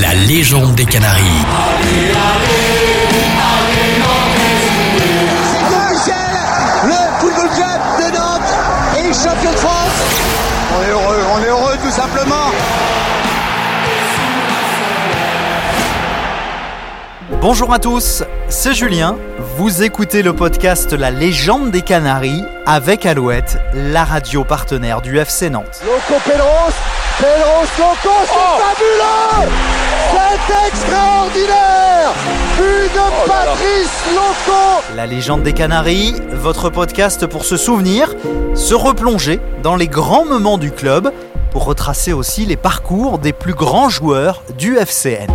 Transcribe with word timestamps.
la 0.00 0.12
légende 0.12 0.74
des 0.74 0.84
Canaries. 0.84 1.22
le 6.84 7.18
football 7.18 7.48
club 7.48 7.80
de 7.98 8.16
Nantes 8.16 8.40
est 8.98 9.14
champion 9.14 9.50
de 9.52 9.56
France. 9.56 10.20
On 10.76 10.82
est 10.82 10.90
heureux, 10.90 11.22
on 11.34 11.42
est 11.42 11.48
heureux 11.48 11.76
tout 11.82 11.90
simplement. 11.90 12.50
Bonjour 17.40 17.72
à 17.72 17.78
tous, 17.78 18.22
c'est 18.48 18.74
Julien. 18.74 19.16
Vous 19.56 19.82
écoutez 19.82 20.22
le 20.22 20.34
podcast 20.34 20.92
La 20.92 21.10
légende 21.10 21.70
des 21.70 21.82
Canaries 21.82 22.44
avec 22.66 23.06
Alouette, 23.06 23.58
la 23.72 24.04
radio 24.04 24.44
partenaire 24.44 25.00
du 25.00 25.18
FC 25.18 25.48
Nantes. 25.48 25.80
Loco 25.84 26.20
Pedros, 26.24 26.74
Pedros 27.18 27.66
Loco, 27.78 28.16
c'est 28.26 28.62
fabuleux 28.62 29.85
C'est 30.10 30.68
extraordinaire! 30.68 32.12
But 32.56 32.92
de 32.94 33.28
Patrice 33.28 34.04
Loco 34.14 34.82
La 34.94 35.06
légende 35.06 35.42
des 35.42 35.52
Canaries, 35.52 36.14
votre 36.32 36.70
podcast 36.70 37.26
pour 37.26 37.44
se 37.44 37.56
souvenir, 37.56 38.14
se 38.54 38.74
replonger 38.74 39.40
dans 39.62 39.76
les 39.76 39.88
grands 39.88 40.24
moments 40.24 40.58
du 40.58 40.70
club, 40.70 41.12
pour 41.50 41.64
retracer 41.64 42.12
aussi 42.12 42.46
les 42.46 42.56
parcours 42.56 43.18
des 43.18 43.32
plus 43.32 43.54
grands 43.54 43.88
joueurs 43.88 44.42
du 44.58 44.76
FCN. 44.76 45.30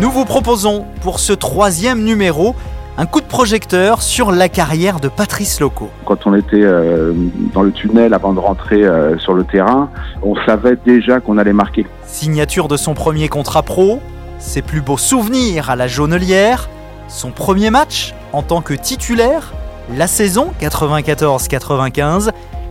Nous 0.00 0.10
vous 0.10 0.24
proposons 0.24 0.86
pour 1.02 1.18
ce 1.20 1.32
troisième 1.32 2.04
numéro 2.04 2.54
un 2.98 3.06
coup 3.06 3.20
de 3.20 3.26
projecteur 3.26 4.02
sur 4.02 4.32
la 4.32 4.48
carrière 4.48 4.98
de 4.98 5.06
Patrice 5.06 5.60
Loco. 5.60 5.88
Quand 6.04 6.26
on 6.26 6.34
était 6.34 6.60
euh, 6.60 7.12
dans 7.54 7.62
le 7.62 7.70
tunnel 7.70 8.12
avant 8.12 8.32
de 8.32 8.40
rentrer 8.40 8.82
euh, 8.82 9.16
sur 9.18 9.34
le 9.34 9.44
terrain, 9.44 9.88
on 10.20 10.34
savait 10.44 10.76
déjà 10.84 11.20
qu'on 11.20 11.38
allait 11.38 11.52
marquer. 11.52 11.86
Signature 12.04 12.66
de 12.66 12.76
son 12.76 12.94
premier 12.94 13.28
contrat 13.28 13.62
pro, 13.62 14.00
ses 14.40 14.62
plus 14.62 14.80
beaux 14.80 14.96
souvenirs 14.96 15.70
à 15.70 15.76
la 15.76 15.86
jaunelière, 15.86 16.68
son 17.06 17.30
premier 17.30 17.70
match 17.70 18.14
en 18.32 18.42
tant 18.42 18.62
que 18.62 18.74
titulaire, 18.74 19.52
la 19.96 20.08
saison 20.08 20.52
94-95, 20.60 22.30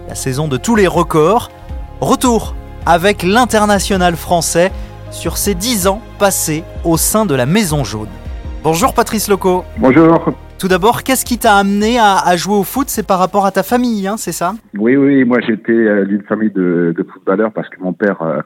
la 0.09 0.15
saison 0.15 0.49
de 0.49 0.57
tous 0.57 0.75
les 0.75 0.87
records, 0.87 1.51
retour 2.01 2.53
avec 2.85 3.23
l'international 3.23 4.17
français 4.17 4.73
sur 5.09 5.37
ses 5.37 5.55
10 5.55 5.87
ans 5.87 6.01
passés 6.19 6.65
au 6.83 6.97
sein 6.97 7.25
de 7.25 7.33
la 7.33 7.45
Maison 7.45 7.85
Jaune. 7.85 8.09
Bonjour 8.69 8.93
Patrice 8.93 9.29
Loco. 9.29 9.63
Bonjour. 9.77 10.35
Tout 10.59 10.67
d'abord, 10.67 11.03
qu'est-ce 11.03 11.23
qui 11.23 11.37
t'a 11.37 11.55
amené 11.55 11.99
à, 11.99 12.17
à, 12.17 12.35
jouer 12.35 12.55
au 12.55 12.63
foot? 12.63 12.89
C'est 12.89 13.07
par 13.07 13.17
rapport 13.17 13.45
à 13.45 13.51
ta 13.51 13.63
famille, 13.63 14.05
hein, 14.05 14.17
c'est 14.17 14.33
ça? 14.33 14.55
Oui, 14.77 14.97
oui, 14.97 15.23
moi 15.23 15.39
j'étais 15.39 15.71
euh, 15.71 16.03
d'une 16.03 16.23
famille 16.23 16.51
de, 16.51 16.93
de, 16.93 17.03
footballeurs 17.03 17.53
parce 17.53 17.69
que 17.69 17.79
mon 17.79 17.93
père 17.93 18.21
euh, 18.21 18.41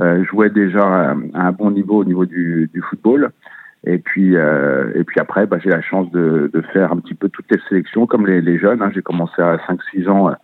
euh, 0.00 0.24
jouait 0.24 0.50
déjà 0.50 0.82
à, 0.82 1.14
un 1.34 1.52
bon 1.52 1.70
niveau 1.70 1.98
au 1.98 2.04
niveau 2.04 2.26
du, 2.26 2.68
du 2.74 2.82
football. 2.82 3.30
Et 3.86 3.98
puis, 3.98 4.34
et 4.34 5.04
puis 5.04 5.20
après, 5.20 5.46
bah, 5.46 5.58
j'ai 5.62 5.70
la 5.70 5.82
chance 5.82 6.10
de, 6.10 6.50
de, 6.52 6.60
faire 6.72 6.90
un 6.90 6.96
petit 6.96 7.14
peu 7.14 7.28
toutes 7.28 7.48
les 7.52 7.60
sélections 7.68 8.08
comme 8.08 8.26
les, 8.26 8.40
les 8.40 8.58
jeunes. 8.58 8.82
Hein. 8.82 8.90
J'ai 8.92 9.02
commencé 9.02 9.40
à 9.40 9.56
5-6 9.94 10.08
ans 10.10 10.34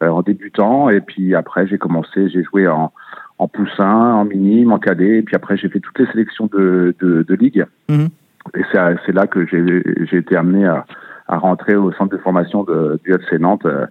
en 0.00 0.22
débutant 0.22 0.88
et 0.88 1.00
puis 1.00 1.34
après 1.34 1.66
j'ai 1.66 1.78
commencé, 1.78 2.28
j'ai 2.28 2.44
joué 2.44 2.68
en, 2.68 2.92
en 3.38 3.48
poussin, 3.48 4.14
en 4.14 4.24
minime, 4.24 4.70
en 4.70 4.78
cadet. 4.78 5.18
Et 5.18 5.22
puis 5.22 5.34
après, 5.34 5.56
j'ai 5.56 5.68
fait 5.68 5.80
toutes 5.80 5.98
les 5.98 6.06
sélections 6.06 6.46
de, 6.46 6.94
de, 7.00 7.24
de 7.24 7.34
ligue. 7.34 7.66
Mmh. 7.88 8.06
Et 8.54 8.62
c'est 8.72 9.12
là 9.12 9.26
que 9.26 9.46
j'ai 9.46 10.16
été 10.16 10.36
amené 10.36 10.66
à, 10.66 10.84
à, 11.28 11.38
rentrer 11.38 11.76
au 11.76 11.92
centre 11.92 12.10
de 12.16 12.18
formation 12.18 12.64
de, 12.64 13.00
du 13.04 13.12
FC 13.12 13.38
Nantes 13.38 13.66
euh, 13.66 13.86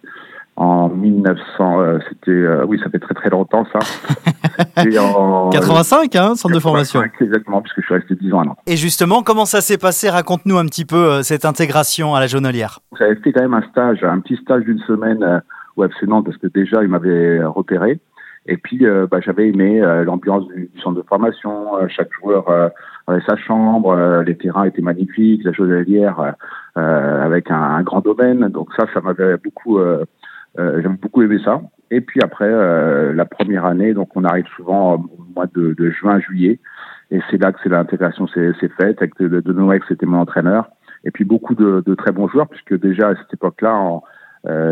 en 0.58 0.90
1900. 0.90 1.80
Euh, 1.80 2.00
C'était 2.10 2.32
euh, 2.32 2.66
oui, 2.68 2.80
ça 2.84 2.90
fait 2.90 3.00
très 3.00 3.14
très 3.14 3.30
longtemps 3.30 3.66
ça. 3.72 3.80
en, 5.00 5.50
85, 5.50 6.16
hein, 6.16 6.36
centre 6.36 6.54
85, 6.54 6.54
de 6.54 6.60
formation. 6.60 7.04
Exactement, 7.22 7.62
puisque 7.62 7.82
je 7.82 7.86
suis 7.86 7.94
resté 7.94 8.16
10 8.16 8.34
ans 8.34 8.40
à 8.40 8.46
Nantes. 8.46 8.60
Et 8.66 8.76
justement, 8.76 9.24
comment 9.24 9.46
ça 9.46 9.62
s'est 9.62 9.78
passé? 9.78 10.10
Raconte-nous 10.10 10.58
un 10.58 10.66
petit 10.66 10.86
peu 10.86 10.96
euh, 10.96 11.22
cette 11.22 11.46
intégration 11.46 12.16
à 12.16 12.20
la 12.20 12.28
jaunelière. 12.28 12.80
J'avais 12.98 13.16
fait 13.16 13.32
quand 13.32 13.42
même 13.42 13.54
un 13.54 13.64
stage, 13.70 14.04
un 14.04 14.20
petit 14.20 14.36
stage 14.38 14.64
d'une 14.64 14.80
semaine 14.80 15.24
euh, 15.24 15.40
au 15.76 15.86
FC 15.86 16.08
Nantes 16.08 16.26
parce 16.26 16.38
que 16.38 16.48
déjà 16.48 16.82
il 16.82 16.90
m'avait 16.90 17.44
repéré. 17.44 18.00
Et 18.48 18.58
puis, 18.58 18.86
euh, 18.86 19.08
bah, 19.10 19.20
j'avais 19.20 19.50
aimé 19.50 19.82
euh, 19.82 20.04
l'ambiance 20.04 20.48
du, 20.48 20.70
du, 20.74 20.82
centre 20.82 20.98
de 20.98 21.08
formation. 21.08 21.78
Euh, 21.78 21.88
chaque 21.90 22.10
joueur 22.22 22.50
avait 23.08 23.22
sa 23.26 23.36
chambre. 23.36 24.24
les 24.26 24.38
terrains 24.38 24.66
étaient 24.66 24.82
magnifiques. 24.82 25.44
La 25.44 25.52
journalière 25.52 26.36
avec 26.76 27.50
un, 27.52 27.62
un, 27.62 27.84
grand 27.84 28.02
domaine. 28.02 28.48
Donc 28.50 28.70
ça, 28.78 28.86
ça 28.94 29.02
m'avait 29.02 29.38
beaucoup, 29.38 29.80
j'avais 30.58 30.88
beaucoup 30.90 31.22
aimé 31.22 31.40
ça. 31.44 31.62
Et 31.90 32.02
puis 32.02 32.20
après, 32.22 32.50
la 33.14 33.26
première 33.26 33.66
année, 33.66 33.94
donc 33.94 34.10
on 34.16 34.26
arrive 34.26 34.46
souvent 34.56 34.96
au 34.96 35.24
mois 35.36 35.48
de, 35.48 35.74
de 35.74 35.90
juin, 35.90 36.20
juillet. 36.20 36.60
Et 37.12 37.22
c'est 37.32 37.42
là 37.42 37.54
que 37.54 37.70
l'intégration 37.70 38.28
s'est 38.28 38.54
faite. 38.78 38.98
Avec 38.98 39.18
de, 39.20 39.40
de 39.40 39.54
Noël, 39.54 39.82
c'était 39.88 40.06
mon 40.06 40.20
entraîneur. 40.20 40.70
Et 41.06 41.12
puis 41.12 41.24
beaucoup 41.24 41.56
de, 41.56 41.82
de, 41.86 41.96
très 41.96 42.12
bons 42.12 42.28
joueurs, 42.28 42.48
puisque 42.48 42.78
déjà 42.78 43.10
à 43.10 43.16
cette 43.16 43.34
époque-là, 43.34 43.74
en 43.74 43.98
euh, 43.98 44.00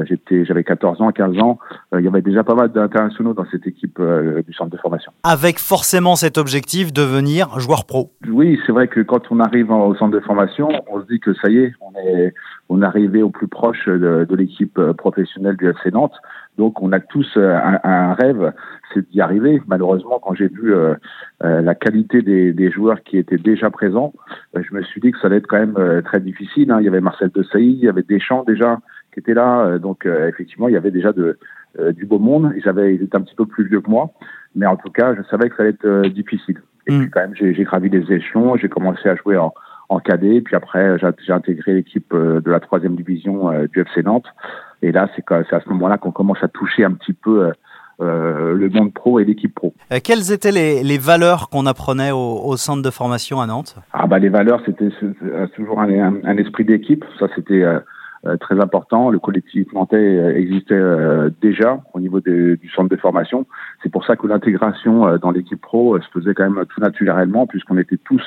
j'étais, 0.08 0.46
j'avais 0.46 0.64
14 0.64 1.02
ans, 1.02 1.12
15 1.12 1.40
ans. 1.40 1.60
Euh, 1.94 2.02
il 2.02 2.06
y 2.06 2.08
avait 2.08 2.22
déjà 2.22 2.44
pas 2.44 2.56
mal 2.56 2.72
d'internationaux 2.72 3.34
dans 3.34 3.46
cette 3.52 3.66
équipe 3.68 4.00
euh, 4.00 4.42
du 4.44 4.54
centre 4.54 4.72
de 4.72 4.78
formation. 4.78 5.12
Avec 5.24 5.60
forcément 5.60 6.16
cet 6.16 6.38
objectif 6.38 6.94
de 6.94 7.02
devenir 7.02 7.60
joueur 7.60 7.86
pro. 7.86 8.12
Oui, 8.30 8.60
c'est 8.66 8.72
vrai 8.72 8.88
que 8.88 9.02
quand 9.02 9.32
on 9.32 9.40
arrive 9.40 9.72
au 9.72 9.96
centre 9.96 10.12
de 10.12 10.20
formation, 10.20 10.70
on 10.90 11.02
se 11.02 11.08
dit 11.08 11.20
que 11.20 11.34
ça 11.36 11.50
y 11.50 11.58
est, 11.58 11.74
on 11.82 11.92
est, 12.00 12.34
on 12.70 12.82
est 12.82 12.86
arrivé 12.86 13.22
au 13.22 13.30
plus 13.30 13.48
proche 13.48 13.88
de, 13.88 14.26
de 14.28 14.36
l'équipe 14.36 14.80
professionnelle 14.98 15.58
du 15.58 15.70
FC 15.70 15.92
Nantes. 15.92 16.16
Donc 16.58 16.82
on 16.82 16.92
a 16.92 17.00
tous 17.00 17.28
un, 17.36 17.80
un 17.84 18.14
rêve, 18.14 18.54
c'est 18.94 19.10
d'y 19.10 19.22
arriver. 19.22 19.62
Malheureusement, 19.68 20.20
quand 20.22 20.34
j'ai 20.34 20.48
vu 20.48 20.74
euh, 20.74 20.96
euh, 21.44 21.62
la 21.62 21.76
qualité 21.76 22.22
des, 22.22 22.54
des, 22.54 22.72
joueurs 22.72 23.04
qui 23.04 23.18
étaient 23.18 23.38
déjà 23.38 23.70
présents, 23.70 24.14
euh, 24.56 24.64
je 24.68 24.74
me 24.74 24.82
suis 24.84 25.02
dit 25.02 25.12
que 25.12 25.20
ça 25.20 25.28
allait 25.28 25.38
être 25.38 25.48
quand 25.48 25.60
même 25.60 26.02
très 26.04 26.20
difficile. 26.20 26.72
Hein. 26.72 26.78
Il 26.80 26.86
y 26.86 26.88
avait 26.88 27.02
Marcel 27.02 27.30
Desailly, 27.30 27.74
il 27.74 27.84
y 27.84 27.90
avait 27.90 28.04
Deschamps 28.04 28.44
déjà 28.46 28.80
qui 29.16 29.20
était 29.22 29.34
là. 29.34 29.80
donc 29.80 30.06
effectivement, 30.06 30.68
il 30.68 30.74
y 30.74 30.78
avait 30.78 30.92
déjà 30.92 31.12
de, 31.12 31.40
du 31.94 32.06
beau 32.06 32.20
monde. 32.20 32.54
Ils, 32.56 32.70
avaient, 32.70 32.94
ils 32.94 33.02
étaient 33.02 33.18
un 33.18 33.22
petit 33.22 33.36
peu 33.36 33.48
plus 33.48 33.68
vieux 33.68 33.82
que 33.82 33.90
moi, 33.90 34.12
mais 34.56 34.68
en 34.68 34.76
tout 34.76 34.92
cas, 34.92 35.16
je 35.16 35.24
savais 35.24 35.50
que 35.50 35.56
ça 35.56 35.64
allait 35.64 35.72
être 35.72 36.08
difficile. 36.10 36.62
Et 36.86 36.92
mm. 36.92 37.00
puis 37.00 37.10
quand 37.10 37.22
même, 37.22 37.36
j'ai 37.36 37.64
gravi 37.64 37.90
les 37.90 38.12
échelons, 38.12 38.56
j'ai 38.58 38.70
commencé 38.70 39.10
à 39.10 39.16
jouer 39.16 39.38
en, 39.38 39.54
en 39.90 40.00
cadet, 40.00 40.42
puis 40.42 40.56
après, 40.56 40.98
j'ai 41.00 41.34
intégré 41.34 41.74
l'équipe 41.74 42.14
de 42.14 42.52
la 42.52 42.60
troisième 42.60 42.96
division 42.96 43.52
du 43.72 43.82
FC 43.82 44.04
Nantes. 44.04 44.28
Et 44.82 44.92
là, 44.92 45.10
c'est 45.16 45.32
à 45.32 45.62
ce 45.62 45.70
moment-là 45.70 45.98
qu'on 45.98 46.12
commence 46.12 46.44
à 46.44 46.48
toucher 46.48 46.84
un 46.84 46.92
petit 46.92 47.14
peu 47.14 47.52
euh, 48.02 48.54
le 48.54 48.70
monde 48.70 48.94
pro 48.94 49.22
et 49.22 49.24
l'équipe 49.24 49.56
pro. 49.56 49.74
Euh, 49.94 50.00
quelles 50.04 50.34
étaient 50.34 50.52
les, 50.52 50.84
les 50.84 50.98
valeurs 50.98 51.48
qu'on 51.48 51.66
apprenait 51.66 52.12
au, 52.12 52.42
au, 52.44 52.58
centre 52.58 52.82
de 52.82 52.90
formation 52.90 53.40
à 53.40 53.48
Nantes? 53.48 53.78
Ah 53.94 54.06
bah 54.06 54.20
les 54.20 54.28
valeurs, 54.28 54.62
c'était 54.66 54.90
toujours 55.56 55.80
un, 55.80 55.90
un, 55.90 56.16
un 56.26 56.38
esprit 56.38 56.66
d'équipe. 56.66 57.06
Ça, 57.18 57.28
c'était 57.36 57.64
euh, 57.64 57.80
très 58.40 58.60
important. 58.60 59.10
Le 59.10 59.20
collectif 59.20 59.72
nantais 59.74 60.16
existait 60.36 60.82
déjà 61.42 61.82
au 61.94 62.00
niveau 62.00 62.20
du 62.20 62.72
centre 62.76 62.90
de 62.90 62.96
formation. 62.96 63.46
C'est 63.84 63.92
pour 63.92 64.06
ça 64.06 64.16
que 64.16 64.28
l'intégration 64.28 65.18
dans 65.18 65.32
l'équipe 65.32 65.62
pro 65.62 66.00
se 66.00 66.08
faisait 66.10 66.34
quand 66.34 66.50
même 66.50 66.66
tout 66.66 66.82
naturellement, 66.82 67.48
puisqu'on 67.48 67.78
était 67.78 67.98
tous 67.98 68.24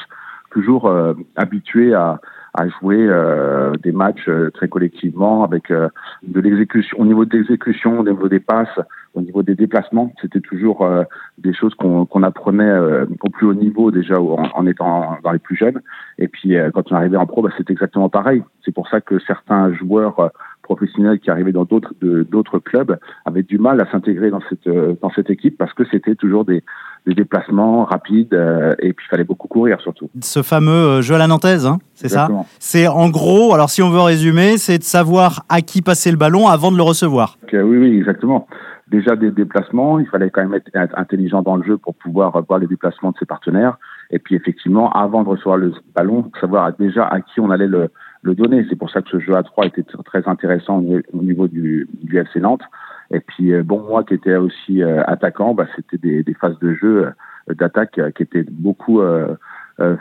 toujours 0.51 0.91
habitués 1.37 1.95
à 1.95 2.21
à 2.55 2.69
jouer 2.69 3.07
euh, 3.09 3.73
des 3.83 3.93
matchs 3.93 4.29
euh, 4.29 4.51
très 4.51 4.69
collectivement 4.69 5.45
avec 5.45 5.71
euh, 5.71 5.89
de 6.23 6.41
l'exécution 6.41 6.99
au 6.99 7.05
niveau 7.05 7.25
de 7.25 7.37
l'exécution, 7.37 8.01
au 8.01 8.05
niveau 8.05 8.29
des 8.29 8.41
passes, 8.41 8.81
au 9.15 9.21
niveau 9.21 9.43
des 9.43 9.55
déplacements. 9.55 10.13
C'était 10.21 10.41
toujours 10.41 10.83
euh, 10.83 11.03
des 11.39 11.55
choses 11.55 11.75
qu'on 11.75 12.23
apprenait 12.23 12.65
euh, 12.65 13.07
au 13.23 13.31
plus 13.31 13.47
haut 13.47 13.55
niveau 13.55 13.91
déjà 13.91 14.21
en, 14.21 14.43
en, 14.55 14.67
étant 14.67 15.19
dans 15.23 15.33
les 15.33 15.39
plus 15.39 15.57
jeunes. 15.57 15.81
Et 16.19 16.29
puis 16.29 16.57
quand 16.75 16.91
on 16.91 16.97
arrivait 16.97 17.17
en 17.17 17.27
pro, 17.27 17.43
bah, 17.43 17.51
c'est 17.57 17.71
exactement 17.71 18.09
pareil. 18.09 18.43
C'est 18.65 18.73
pour 18.73 18.89
ça 18.89 19.01
que 19.01 19.19
certains 19.21 19.73
joueurs 19.73 20.31
professionnels 20.63 21.19
qui 21.21 21.31
arrivaient 21.31 21.53
dans 21.53 21.65
d'autres 21.65 21.95
d'autres 22.03 22.59
clubs 22.59 22.99
avaient 23.25 23.43
du 23.43 23.59
mal 23.59 23.81
à 23.81 23.91
s'intégrer 23.91 24.31
dans 24.31 24.43
cette 24.49 24.69
dans 25.01 25.11
cette 25.11 25.31
équipe 25.31 25.57
parce 25.57 25.73
que 25.73 25.85
c'était 25.91 26.15
toujours 26.15 26.45
des 26.45 26.63
des 27.09 27.15
déplacements 27.15 27.85
rapides 27.85 28.35
euh, 28.35 28.75
et 28.81 28.93
puis 28.93 29.07
il 29.07 29.11
fallait 29.11 29.25
beaucoup 29.25 29.49
courir 29.49 29.81
surtout. 29.81 30.11
Ce 30.21 30.43
fameux 30.43 30.71
euh, 30.71 31.03
jeu 31.03 31.15
à 31.15 31.19
la 31.19 31.27
nantaise, 31.27 31.67
hein, 31.67 31.79
c'est 31.95 32.09
ça 32.09 32.29
C'est 32.59 32.87
en 32.87 33.09
gros, 33.09 33.55
alors 33.55 33.71
si 33.71 33.83
on 33.83 33.91
veut 33.91 34.01
résumer, 34.01 34.59
c'est 34.59 34.79
de 34.79 34.83
savoir 34.83 35.45
à 35.49 35.63
qui 35.63 35.81
passer 35.81 36.11
le 36.11 36.17
ballon 36.17 36.49
avant 36.49 36.71
de 36.71 36.77
le 36.77 36.83
recevoir. 36.83 37.39
Okay, 37.45 37.63
oui, 37.63 37.79
oui, 37.79 37.97
exactement. 37.97 38.47
Déjà 38.91 39.17
des 39.17 39.31
déplacements, 39.31 39.99
il 39.99 40.07
fallait 40.07 40.31
quand 40.31 40.47
même 40.47 40.55
être 40.55 40.99
intelligent 40.99 41.43
dans 41.43 41.57
le 41.57 41.63
jeu 41.63 41.77
pour 41.77 41.95
pouvoir 41.95 42.43
voir 42.47 42.59
les 42.59 42.67
déplacements 42.67 43.11
de 43.11 43.19
ses 43.19 43.27
partenaires. 43.27 43.77
Et 44.11 44.19
puis 44.19 44.35
effectivement, 44.35 44.91
avant 44.93 45.23
de 45.25 45.29
recevoir 45.29 45.59
le 45.59 45.75
ballon, 45.95 46.31
savoir 46.41 46.73
déjà 46.73 47.07
à 47.07 47.21
qui 47.21 47.41
on 47.41 47.51
allait 47.51 47.67
le, 47.67 47.91
le 48.23 48.35
donner. 48.35 48.65
C'est 48.69 48.77
pour 48.77 48.91
ça 48.91 49.03
que 49.03 49.11
ce 49.11 49.21
jeu 49.21 49.37
à 49.37 49.43
3 49.43 49.67
était 49.67 49.85
très 50.05 50.27
intéressant 50.27 50.83
au 51.13 51.23
niveau 51.23 51.49
du, 51.49 51.89
du 52.03 52.19
FC 52.19 52.41
Nantes. 52.41 52.63
Et 53.11 53.21
puis, 53.21 53.53
euh, 53.53 53.63
bon, 53.63 53.81
moi 53.81 54.05
qui 54.05 54.15
étais 54.15 54.37
aussi 54.37 54.83
euh, 54.83 55.03
attaquant, 55.07 55.55
bah, 55.55 55.67
c'était 55.77 55.99
des, 55.99 56.23
des, 56.23 56.35
phases 56.35 56.59
de 56.59 56.75
jeu 56.75 57.07
euh, 57.07 57.55
d'attaque 57.55 58.01
qui 58.15 58.23
étaient 58.23 58.45
beaucoup 58.49 59.01
euh, 59.01 59.35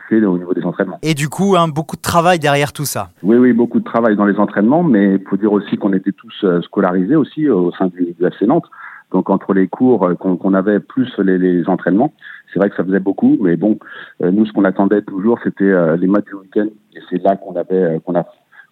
fait 0.10 0.24
au 0.24 0.38
niveau 0.38 0.54
des 0.54 0.64
entraînements. 0.64 1.00
Et 1.04 1.14
du 1.14 1.30
coup, 1.30 1.56
hein, 1.56 1.68
beaucoup 1.68 1.96
de 1.96 2.02
travail 2.02 2.40
derrière 2.40 2.74
tout 2.74 2.86
ça. 2.86 3.10
Oui, 3.24 3.38
oui, 3.38 3.54
beaucoup 3.54 3.80
de 3.80 3.84
travail 3.84 4.16
dans 4.16 4.26
les 4.26 4.38
entraînements, 4.38 4.84
mais 4.84 5.16
il 5.16 5.28
faut 5.28 5.38
dire 5.38 5.52
aussi 5.52 5.78
qu'on 5.78 5.94
était 5.94 6.12
tous 6.12 6.46
scolarisés 6.64 7.16
aussi 7.16 7.48
au 7.50 7.72
sein 7.72 7.88
du, 7.88 8.14
du 8.18 8.26
FC 8.26 8.46
Nantes. 8.46 8.66
Donc 9.12 9.30
entre 9.30 9.54
les 9.54 9.68
cours 9.68 10.10
qu'on 10.20 10.54
avait 10.54 10.80
plus 10.80 11.10
les, 11.20 11.38
les 11.38 11.70
entraînements, 11.70 12.14
c'est 12.52 12.60
vrai 12.60 12.70
que 12.70 12.76
ça 12.76 12.84
faisait 12.84 13.00
beaucoup, 13.00 13.38
mais 13.40 13.56
bon, 13.56 13.80
nous 14.20 14.46
ce 14.46 14.52
qu'on 14.52 14.66
attendait 14.66 15.02
toujours, 15.02 15.40
c'était 15.44 15.96
les 15.98 16.08
matchs 16.08 16.26
du 16.26 16.34
week-end, 16.34 16.68
et 16.94 17.00
c'est 17.10 17.24
là 17.24 17.38
qu'on 17.38 17.56
avait 17.56 18.02
qu'on 18.04 18.16
a 18.16 18.26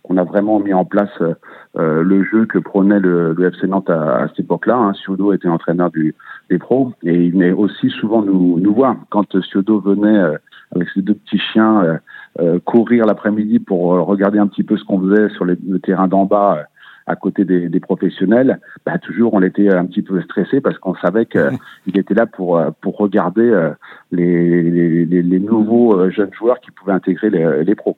qu'on 0.06 0.18
a 0.18 0.24
vraiment 0.24 0.60
mis 0.60 0.74
en 0.74 0.86
place 0.86 1.10
euh, 1.22 2.04
le 2.04 2.24
jeu 2.24 2.46
que 2.46 2.60
prônait 2.60 3.00
le, 3.00 3.34
le 3.34 3.48
FC 3.48 3.68
Nantes 3.68 3.90
à, 3.90 4.18
à 4.18 4.28
cette 4.30 4.42
époque-là. 4.42 4.76
Hein. 4.76 4.94
Siodo 4.94 5.34
était 5.34 5.48
entraîneur 5.48 5.90
du, 5.90 6.16
des 6.50 6.58
pros 6.58 6.94
et 7.04 7.14
il 7.14 7.32
venait 7.34 7.52
aussi 7.52 7.90
souvent 7.90 8.22
nous, 8.22 8.60
nous 8.60 8.74
voir. 8.74 8.96
Quand 9.10 9.40
Siodo 9.42 9.80
venait 9.80 10.18
euh, 10.18 10.38
avec 10.76 10.90
ses 10.94 11.02
deux 11.02 11.16
petits 11.16 11.40
chiens 11.40 11.84
euh, 11.84 11.98
euh 12.40 12.60
courir 12.60 13.06
l'après-midi 13.06 13.60
pour 13.60 13.84
regarder 14.06 14.40
un 14.40 14.48
petit 14.48 14.64
peu 14.64 14.78
ce 14.78 14.84
qu'on 14.84 15.00
faisait 15.02 15.30
sur 15.30 15.46
les, 15.46 15.56
le 15.68 15.80
terrain 15.80 16.08
d'en 16.08 16.26
bas 16.26 16.68
à 17.08 17.16
côté 17.16 17.46
des, 17.46 17.70
des 17.70 17.80
professionnels, 17.80 18.60
bah, 18.84 18.98
toujours 18.98 19.36
on 19.36 19.44
était 19.44 19.72
un 19.72 19.86
petit 19.86 20.02
peu 20.02 20.20
stressé 20.24 20.60
parce 20.60 20.80
qu'on 20.80 20.96
savait 20.96 21.28
qu'il 21.28 21.52
était 21.96 22.16
là 22.16 22.26
pour 22.26 22.60
pour 22.82 22.98
regarder 22.98 23.72
les, 24.12 25.06
les, 25.06 25.22
les, 25.22 25.40
nouveaux 25.40 26.10
jeunes 26.10 26.34
joueurs 26.34 26.60
qui 26.60 26.72
pouvaient 26.72 26.94
intégrer 26.94 27.30
les, 27.30 27.64
les 27.64 27.76
pros. 27.76 27.96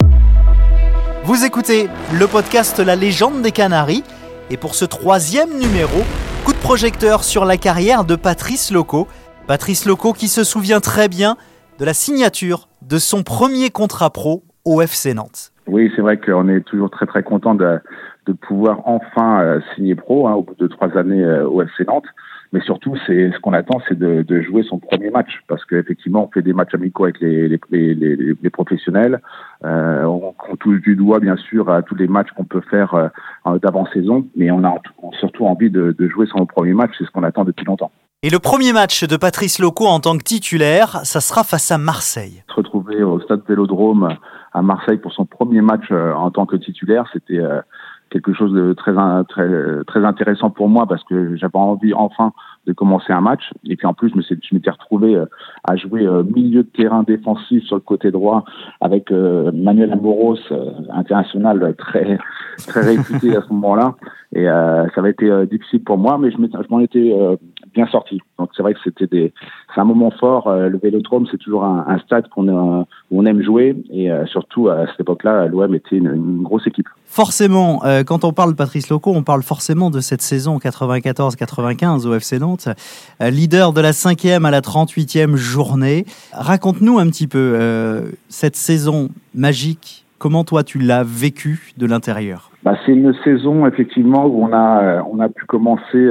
Vous 1.24 1.46
écoutez 1.46 1.88
le 2.20 2.28
podcast 2.28 2.80
La 2.80 2.96
légende 2.96 3.42
des 3.42 3.52
Canaries 3.52 4.04
et 4.50 4.58
pour 4.58 4.76
ce 4.76 4.86
troisième 4.86 5.50
numéro, 5.50 6.04
coup 6.46 6.54
de 6.54 6.58
projecteur 6.58 7.24
sur 7.24 7.44
la 7.44 7.58
carrière 7.58 8.06
de 8.06 8.16
Patrice 8.16 8.72
Loco. 8.72 9.08
Patrice 9.46 9.86
Loco 9.86 10.14
qui 10.14 10.30
se 10.30 10.44
souvient 10.44 10.80
très 10.80 11.10
bien 11.10 11.36
de 11.80 11.86
la 11.86 11.94
signature 11.94 12.68
de 12.82 12.98
son 12.98 13.24
premier 13.24 13.70
contrat 13.70 14.10
pro 14.10 14.44
au 14.66 14.82
FC 14.82 15.14
Nantes. 15.14 15.52
Oui, 15.68 15.92
c'est 15.96 16.02
vrai 16.02 16.18
qu'on 16.18 16.48
est 16.48 16.62
toujours 16.62 16.90
très 16.90 17.06
très 17.06 17.24
content 17.24 17.56
de, 17.56 17.80
pouvoir 18.42 18.82
enfin 18.86 19.42
euh, 19.42 19.60
signer 19.76 19.96
pro 19.96 20.28
hein, 20.28 20.34
au 20.34 20.44
bout 20.44 20.56
de 20.56 20.68
trois 20.68 20.98
années 20.98 21.24
euh, 21.24 21.48
au 21.48 21.62
FC 21.62 21.86
Nantes. 21.86 22.08
Mais 22.54 22.62
surtout, 22.62 22.96
c'est 23.06 23.32
ce 23.32 23.40
qu'on 23.40 23.52
attend, 23.52 23.82
c'est 23.90 24.00
de, 24.00 24.42
jouer 24.42 24.64
son 24.64 24.80
premier 24.80 25.10
match, 25.10 25.42
parce 25.50 25.66
qu'effectivement, 25.66 26.24
on 26.24 26.32
fait 26.32 26.42
des 26.42 26.54
matchs 26.54 26.74
amicaux 26.76 27.04
avec 27.04 27.20
les, 27.20 28.50
professionnels. 28.54 29.20
Euh, 29.66 30.04
on, 30.04 30.34
touche 30.56 30.80
du 30.80 30.96
doigt, 30.96 31.20
bien 31.20 31.36
sûr, 31.36 31.70
à 31.70 31.82
tous 31.82 31.96
les 31.96 32.08
matchs 32.08 32.32
qu'on 32.38 32.46
peut 32.46 32.62
faire 32.70 33.12
d'avant-saison, 33.62 34.26
mais 34.38 34.50
on 34.50 34.64
a 34.64 34.76
surtout 35.20 35.46
envie 35.46 35.70
de 35.70 36.08
jouer 36.08 36.26
son 36.28 36.46
premier 36.46 36.74
match. 36.74 36.92
C'est 36.98 37.04
ce 37.04 37.12
qu'on 37.12 37.24
attend 37.24 37.44
depuis 37.44 37.66
longtemps. 37.66 37.92
Et 38.24 38.32
le 38.32 38.40
premier 38.40 38.74
match 38.74 39.04
de 39.04 39.16
Patrice 39.16 39.60
Loco 39.60 39.86
en 39.86 40.00
tant 40.00 40.18
que 40.18 40.24
titulaire, 40.24 41.02
ça 41.04 41.22
sera 41.22 41.44
face 41.44 41.70
à 41.70 41.78
Marseille. 41.78 42.44
Se 42.50 42.56
retrouver 42.56 43.04
au 43.04 43.20
stade 43.20 43.44
Vélodrome 43.48 44.18
à 44.54 44.62
Marseille 44.64 44.98
pour 44.98 45.14
son 45.14 45.26
premier 45.26 45.62
match 45.62 45.84
euh, 45.92 46.14
en 46.14 46.32
tant 46.32 46.48
que 46.48 46.56
titulaire, 46.56 47.06
c'était 47.14 47.38
euh, 47.38 47.62
quelque 48.10 48.34
chose 48.34 48.52
de 48.54 48.74
très 48.74 48.92
très 49.30 49.48
très 49.86 50.04
intéressant 50.04 50.50
pour 50.50 50.68
moi 50.68 50.88
parce 50.88 51.04
que 51.04 51.36
j'avais 51.36 51.58
envie 51.58 51.94
enfin 51.94 52.34
de 52.68 52.74
commencer 52.74 53.14
un 53.14 53.22
match. 53.22 53.52
Et 53.66 53.76
puis 53.76 53.88
en 53.88 53.94
plus 53.94 54.12
je 54.12 54.56
m'étais 54.56 54.70
retrouvé 54.70 55.16
euh, 55.16 55.26
à 55.64 55.76
jouer 55.76 56.06
euh, 56.06 56.24
milieu 56.24 56.64
de 56.64 56.68
terrain 56.68 57.04
défensif 57.04 57.64
sur 57.64 57.76
le 57.76 57.82
côté 57.82 58.12
droit 58.12 58.44
avec 58.82 59.12
euh, 59.12 59.52
Manuel 59.54 59.94
Amoros 59.94 60.38
international 60.90 61.76
très 61.78 62.20
très 62.68 62.82
réputé 62.82 63.36
à 63.36 63.42
ce 63.42 63.54
moment-là. 63.54 63.96
Et 64.36 64.44
ça 64.44 64.98
avait 64.98 65.12
été 65.12 65.30
difficile 65.48 65.84
pour 65.84 65.98
moi 65.98 66.18
mais 66.18 66.32
je 66.32 66.38
m'en 66.70 66.80
étais 66.82 67.16
bien 67.74 67.88
sorti. 67.88 68.20
Donc 68.38 68.50
c'est 68.56 68.62
vrai 68.62 68.74
que 68.74 68.80
c'était 68.84 69.34
c'est 69.74 69.82
un 69.82 69.86
moment 69.86 70.12
fort 70.12 70.54
le 70.54 70.78
Vélodrome 70.78 71.28
c'est 71.32 71.38
toujours 71.38 71.64
un, 71.64 71.98
stade 72.00 72.28
qu'on 72.30 72.86
on 73.12 73.26
aime 73.26 73.42
jouer. 73.42 73.76
Et 73.90 74.10
surtout 74.26 74.68
à 74.68 74.86
cette 74.88 75.00
époque-là 75.00 75.48
l'OM 75.48 75.74
était 75.76 75.96
une, 75.96 76.14
une 76.14 76.44
grosse 76.44 76.68
équipe. 76.68 76.88
Forcément, 77.06 77.82
quand 78.06 78.26
on 78.26 78.34
parle 78.34 78.52
de 78.52 78.58
Patrice 78.58 78.90
Loco, 78.90 79.14
on 79.16 79.24
parle 79.24 79.44
forcément 79.44 79.90
de 79.90 80.02
cette 80.02 80.22
saison 80.22 80.58
94-95 80.58 82.06
au 82.06 82.14
FC 82.14 82.40
Nantes, 82.40 82.57
euh, 82.68 83.30
leader 83.30 83.74
de 83.74 83.82
la 83.82 83.94
cinquième 83.94 84.46
à 84.46 84.52
la 84.52 84.62
38e 84.62 85.36
journée. 85.36 86.06
Raconte-nous 86.34 86.98
un 86.98 87.08
petit 87.08 87.28
peu 87.28 87.54
euh, 87.56 88.02
cette 88.30 88.56
saison 88.56 89.10
magique. 89.36 90.06
Comment 90.18 90.44
toi 90.44 90.64
tu 90.64 90.80
l'as 90.80 91.04
vécu 91.04 91.74
de 91.78 91.86
l'intérieur? 91.86 92.50
Bah, 92.64 92.76
C'est 92.86 92.94
une 92.94 93.14
saison 93.24 93.68
effectivement 93.68 94.26
où 94.26 94.44
on 94.44 94.52
a 94.52 95.04
on 95.04 95.20
a 95.20 95.30
pu 95.30 95.46
commencer 95.46 96.10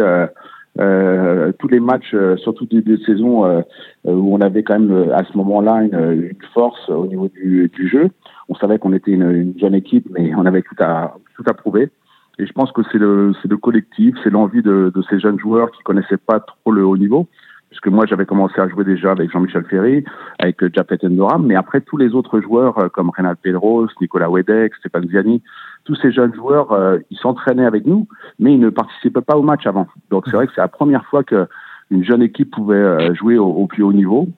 euh, 0.78 1.52
tous 1.58 1.68
les 1.68 1.80
matchs, 1.80 2.12
euh, 2.12 2.36
surtout 2.36 2.66
des, 2.66 2.82
des 2.82 2.98
saisons 2.98 3.46
euh, 3.46 3.62
où 4.04 4.34
on 4.34 4.40
avait 4.40 4.62
quand 4.62 4.78
même 4.78 5.10
à 5.12 5.24
ce 5.24 5.36
moment-là 5.38 5.82
une, 5.82 6.30
force 6.52 6.90
au 6.90 7.06
niveau 7.06 7.28
du, 7.28 7.70
du 7.72 7.88
jeu. 7.88 8.10
On 8.48 8.54
savait 8.54 8.78
qu'on 8.78 8.92
était 8.92 9.12
une, 9.12 9.30
une, 9.30 9.58
jeune 9.58 9.74
équipe, 9.74 10.06
mais 10.10 10.34
on 10.34 10.44
avait 10.44 10.62
tout 10.62 10.76
à 10.78 11.16
tout 11.34 11.44
à 11.46 11.54
prouver. 11.54 11.88
Et 12.38 12.46
je 12.46 12.52
pense 12.52 12.70
que 12.72 12.82
c'est 12.92 12.98
le 12.98 13.32
c'est 13.40 13.50
le 13.50 13.56
collectif, 13.56 14.14
c'est 14.22 14.30
l'envie 14.30 14.62
de, 14.62 14.92
de 14.94 15.02
ces 15.08 15.18
jeunes 15.18 15.38
joueurs 15.38 15.70
qui 15.70 15.82
connaissaient 15.82 16.16
pas 16.16 16.40
trop 16.40 16.72
le 16.72 16.84
haut 16.84 16.96
niveau 16.96 17.28
puisque 17.68 17.88
moi 17.88 18.06
j'avais 18.06 18.26
commencé 18.26 18.60
à 18.60 18.68
jouer 18.68 18.84
déjà 18.84 19.10
avec 19.10 19.30
Jean-Michel 19.30 19.64
Ferry, 19.64 20.04
avec 20.38 20.72
Japet 20.74 20.98
Endoram, 21.04 21.44
mais 21.44 21.56
après 21.56 21.80
tous 21.80 21.96
les 21.96 22.14
autres 22.14 22.40
joueurs 22.40 22.90
comme 22.92 23.10
Renal 23.10 23.36
Pedros, 23.36 23.88
Nicolas 24.00 24.30
Wedek, 24.30 24.74
Stéphane 24.76 25.08
Ziani, 25.08 25.42
tous 25.84 25.96
ces 25.96 26.12
jeunes 26.12 26.34
joueurs, 26.34 26.72
euh, 26.72 26.98
ils 27.10 27.18
s'entraînaient 27.18 27.66
avec 27.66 27.86
nous, 27.86 28.06
mais 28.38 28.54
ils 28.54 28.60
ne 28.60 28.70
participaient 28.70 29.20
pas 29.20 29.36
au 29.36 29.42
match 29.42 29.66
avant. 29.66 29.86
Donc 30.10 30.24
c'est 30.26 30.36
vrai 30.36 30.46
que 30.46 30.52
c'est 30.54 30.60
la 30.60 30.68
première 30.68 31.04
fois 31.06 31.22
que 31.22 31.46
une 31.90 32.04
jeune 32.04 32.22
équipe 32.22 32.50
pouvait 32.50 32.76
euh, 32.76 33.14
jouer 33.14 33.38
au, 33.38 33.66
plus 33.66 33.82
haut 33.82 33.92
niveau. 33.92 34.28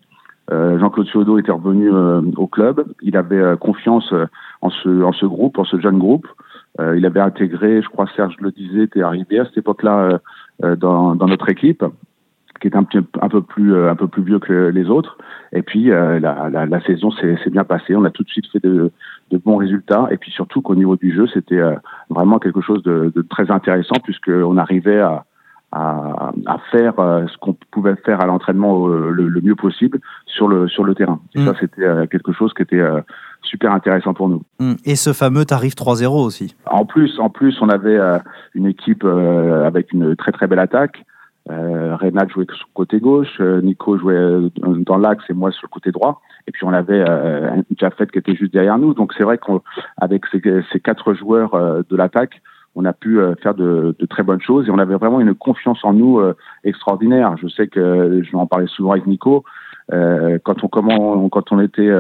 Euh, 0.51 0.79
Jean-Claude 0.79 1.07
Chiodo 1.09 1.39
était 1.39 1.53
revenu 1.53 1.93
euh, 1.93 2.23
au 2.37 2.47
club. 2.47 2.87
Il 3.03 3.17
avait 3.17 3.39
euh, 3.39 3.57
confiance 3.57 4.13
en 4.63 4.71
ce, 4.71 5.03
en 5.03 5.13
ce 5.13 5.27
groupe, 5.27 5.59
en 5.59 5.65
ce 5.65 5.79
jeune 5.79 5.99
groupe. 5.99 6.27
Il 6.79 7.05
avait 7.07 7.21
intégré, 7.21 7.83
je 7.83 7.89
crois 7.89 8.07
Serge 8.15 8.37
le 8.41 8.53
disait, 8.53 8.85
était 8.85 9.03
arrivé 9.03 9.41
à 9.41 9.45
cette 9.45 9.59
époque-là 9.59 10.21
dans, 10.63 11.17
dans 11.17 11.27
notre 11.27 11.49
équipe 11.49 11.83
qui 12.61 12.69
est 12.69 12.77
un, 12.77 12.85
petit, 12.85 12.99
un 13.21 13.29
peu 13.29 13.43
plus 13.43 13.77
un 13.77 13.97
peu 13.97 14.09
plus 14.09 14.23
vieux 14.23 14.39
que 14.39 14.69
les 14.69 14.89
autres. 14.89 15.19
Et 15.53 15.63
puis 15.63 15.91
euh, 15.91 16.19
la, 16.21 16.49
la, 16.51 16.67
la, 16.67 16.81
saison 16.83 17.11
s'est 17.11 17.39
bien 17.51 17.65
passée. 17.65 17.95
On 17.95 18.05
a 18.05 18.11
tout 18.11 18.23
de 18.23 18.29
suite 18.29 18.47
fait 18.51 18.63
de, 18.63 18.91
de 19.31 19.39
bons 19.39 19.57
résultats. 19.57 20.09
Et 20.11 20.17
puis 20.17 20.31
surtout 20.31 20.61
qu'au 20.61 20.75
niveau 20.75 20.97
du 20.97 21.15
jeu, 21.15 21.27
c'était 21.33 21.59
euh, 21.59 21.75
vraiment 22.11 22.39
quelque 22.39 22.61
chose 22.61 22.83
de, 22.83 23.13
de 23.15 23.23
très 23.23 23.51
intéressant 23.51 23.97
puisqu'on 24.03 24.57
arrivait 24.57 25.01
à, 25.01 25.25
à, 25.73 26.33
à, 26.47 26.59
faire 26.71 26.99
euh, 26.99 27.27
ce 27.27 27.37
qu'on 27.39 27.57
pouvait 27.71 27.97
faire 27.97 28.21
à 28.21 28.27
l'entraînement 28.27 28.87
le, 28.87 29.11
le, 29.11 29.41
mieux 29.41 29.55
possible 29.55 30.01
sur 30.27 30.49
le 30.49 30.69
sur 30.69 30.85
le 30.85 30.95
terrain. 30.95 31.21
Et 31.35 31.41
mmh. 31.41 31.47
ça, 31.47 31.55
c'était 31.61 32.09
quelque 32.11 32.33
chose 32.33 32.53
qui 32.55 32.63
était 32.63 32.83
super 33.43 33.73
intéressant 33.73 34.15
pour 34.15 34.29
nous. 34.29 34.43
Mmh. 34.61 34.75
Et 34.85 34.97
ce 34.97 35.13
fameux 35.13 35.45
tarif 35.45 35.75
3-0 35.75 36.07
aussi. 36.25 36.57
En 36.67 36.87
plus, 36.87 37.19
en 37.19 37.29
plus, 37.29 37.61
on 37.61 37.69
avait 37.69 37.99
une 38.55 38.67
équipe 38.67 39.05
avec 39.05 39.93
une 39.93 40.17
très 40.17 40.33
très 40.33 40.47
belle 40.47 40.59
attaque. 40.61 41.05
Euh, 41.51 41.97
Renat 41.97 42.29
jouait 42.29 42.45
sur 42.45 42.67
le 42.69 42.75
côté 42.75 43.01
gauche, 43.01 43.41
euh, 43.41 43.63
Nico 43.63 43.97
jouait 43.97 44.15
euh, 44.15 44.51
dans 44.59 44.99
l'axe 44.99 45.25
et 45.31 45.33
moi 45.33 45.51
sur 45.51 45.67
le 45.67 45.73
côté 45.73 45.91
droit. 45.91 46.21
Et 46.47 46.51
puis 46.51 46.65
on 46.65 46.73
avait 46.73 47.03
euh, 47.09 47.51
Jaffet 47.79 48.07
qui 48.07 48.19
était 48.19 48.35
juste 48.35 48.53
derrière 48.53 48.79
nous. 48.79 48.93
Donc 48.93 49.15
c'est 49.17 49.25
vrai 49.25 49.39
qu'avec 49.39 50.27
ces, 50.27 50.43
ces, 50.71 50.81
quatre 50.81 51.15
joueurs 51.15 51.55
euh, 51.55 51.83
de 51.89 51.97
l'attaque, 51.97 52.43
on 52.79 52.85
a 52.85 52.93
pu 52.93 53.19
euh, 53.19 53.35
faire 53.43 53.55
de, 53.55 53.95
de, 53.99 54.07
très 54.07 54.23
bonnes 54.23 54.41
choses 54.41 54.69
et 54.69 54.71
on 54.71 54.79
avait 54.79 54.95
vraiment 54.95 55.21
une 55.21 55.35
confiance 55.35 55.85
en 55.85 55.93
nous 55.93 56.21
extraordinaire. 56.65 57.37
Je 57.37 57.49
sais 57.49 57.67
que 57.67 58.23
je 58.23 58.31
vais 58.31 58.39
en 58.39 58.47
parler 58.47 58.67
souvent 58.69 58.93
avec 58.93 59.07
Nico. 59.07 59.45
quand 59.91 60.65
on 60.65 60.69
comment 60.69 61.29
quand 61.29 61.53
on 61.53 61.61
était 61.61 61.91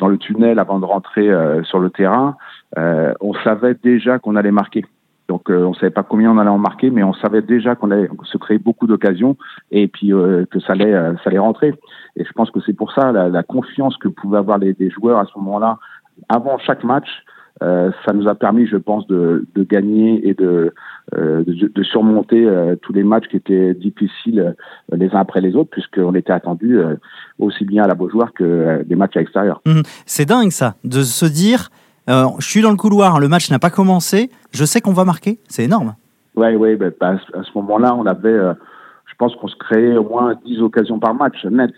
dans 0.00 0.08
le 0.08 0.18
tunnel 0.18 0.58
avant 0.58 0.78
de 0.78 0.84
rentrer 0.84 1.28
sur 1.64 1.78
le 1.78 1.90
terrain, 1.90 2.36
on 2.76 3.34
savait 3.44 3.76
déjà 3.82 4.18
qu'on 4.18 4.36
allait 4.36 4.52
marquer. 4.52 4.84
Donc 5.28 5.50
euh, 5.50 5.64
on 5.64 5.74
savait 5.74 5.90
pas 5.90 6.02
combien 6.02 6.30
on 6.30 6.38
allait 6.38 6.48
en 6.48 6.58
marquer, 6.58 6.90
mais 6.90 7.04
on 7.04 7.12
savait 7.12 7.42
déjà 7.42 7.74
qu'on 7.74 7.90
allait 7.90 8.08
se 8.24 8.38
créer 8.38 8.58
beaucoup 8.58 8.86
d'occasions 8.86 9.36
et 9.70 9.86
puis 9.86 10.12
euh, 10.12 10.46
que 10.50 10.58
ça 10.58 10.72
allait, 10.72 10.94
euh, 10.94 11.14
ça 11.16 11.24
allait 11.26 11.38
rentrer. 11.38 11.74
Et 12.16 12.24
je 12.24 12.32
pense 12.32 12.50
que 12.50 12.60
c'est 12.64 12.72
pour 12.72 12.92
ça 12.92 13.12
la, 13.12 13.28
la, 13.28 13.42
confiance 13.42 13.96
que 13.98 14.08
pouvaient 14.08 14.38
avoir 14.38 14.56
les, 14.56 14.74
les 14.78 14.90
joueurs 14.90 15.18
à 15.18 15.26
ce 15.26 15.38
moment-là, 15.38 15.78
avant 16.30 16.56
chaque 16.58 16.82
match, 16.82 17.08
euh, 17.62 17.90
ça 18.06 18.12
nous 18.12 18.28
a 18.28 18.34
permis, 18.34 18.66
je 18.66 18.76
pense, 18.76 19.06
de, 19.06 19.46
de 19.54 19.62
gagner 19.64 20.28
et 20.28 20.34
de, 20.34 20.72
de, 21.12 21.44
de, 21.44 21.82
surmonter 21.82 22.46
tous 22.82 22.92
les 22.92 23.02
matchs 23.02 23.28
qui 23.28 23.36
étaient 23.36 23.74
difficiles 23.74 24.54
les 24.92 25.08
uns 25.14 25.20
après 25.20 25.40
les 25.40 25.56
autres, 25.56 25.70
puisqu'on 25.70 26.14
était 26.14 26.32
attendu 26.32 26.78
aussi 27.38 27.64
bien 27.64 27.84
à 27.84 27.88
la 27.88 27.94
Beaujoire 27.94 28.32
que 28.32 28.82
des 28.84 28.94
matchs 28.94 29.16
à 29.16 29.20
l'extérieur. 29.20 29.60
Mmh. 29.66 29.80
C'est 30.06 30.26
dingue 30.26 30.50
ça, 30.50 30.74
de 30.84 31.02
se 31.02 31.26
dire 31.26 31.70
euh, 32.08 32.26
je 32.38 32.48
suis 32.48 32.62
dans 32.62 32.70
le 32.70 32.76
couloir, 32.76 33.20
le 33.20 33.28
match 33.28 33.50
n'a 33.50 33.58
pas 33.58 33.70
commencé, 33.70 34.30
je 34.52 34.64
sais 34.64 34.80
qu'on 34.80 34.92
va 34.92 35.04
marquer, 35.04 35.38
c'est 35.48 35.64
énorme. 35.64 35.94
Oui, 36.36 36.54
oui, 36.54 36.76
bah, 36.76 36.86
bah, 36.98 37.16
à 37.34 37.42
ce 37.42 37.50
moment-là, 37.56 37.94
on 37.94 38.06
avait, 38.06 38.28
euh, 38.28 38.54
je 39.06 39.14
pense 39.18 39.34
qu'on 39.36 39.48
se 39.48 39.56
créait 39.56 39.96
au 39.96 40.08
moins 40.08 40.34
10 40.46 40.62
occasions 40.62 40.98
par 40.98 41.14
match, 41.14 41.44
net, 41.44 41.72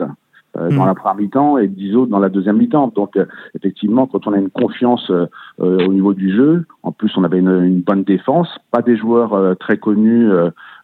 euh, 0.57 0.71
mmh. 0.71 0.76
dans 0.76 0.85
la 0.85 0.95
première 0.95 1.16
mi-temps 1.16 1.59
et 1.59 1.69
10 1.69 1.97
autres 1.97 2.11
dans 2.11 2.19
la 2.19 2.28
deuxième 2.28 2.57
mi-temps. 2.57 2.92
Donc, 2.95 3.16
euh, 3.16 3.26
effectivement, 3.54 4.07
quand 4.07 4.26
on 4.26 4.33
a 4.33 4.38
une 4.38 4.50
confiance 4.50 5.11
euh, 5.11 5.26
au 5.59 5.92
niveau 5.92 6.14
du 6.14 6.35
jeu, 6.35 6.66
en 6.83 6.92
plus, 6.92 7.12
on 7.16 7.25
avait 7.25 7.38
une, 7.38 7.62
une 7.62 7.80
bonne 7.80 8.04
défense, 8.04 8.49
pas 8.71 8.83
des 8.83 8.97
joueurs 8.97 9.57
très 9.59 9.76
connus 9.76 10.30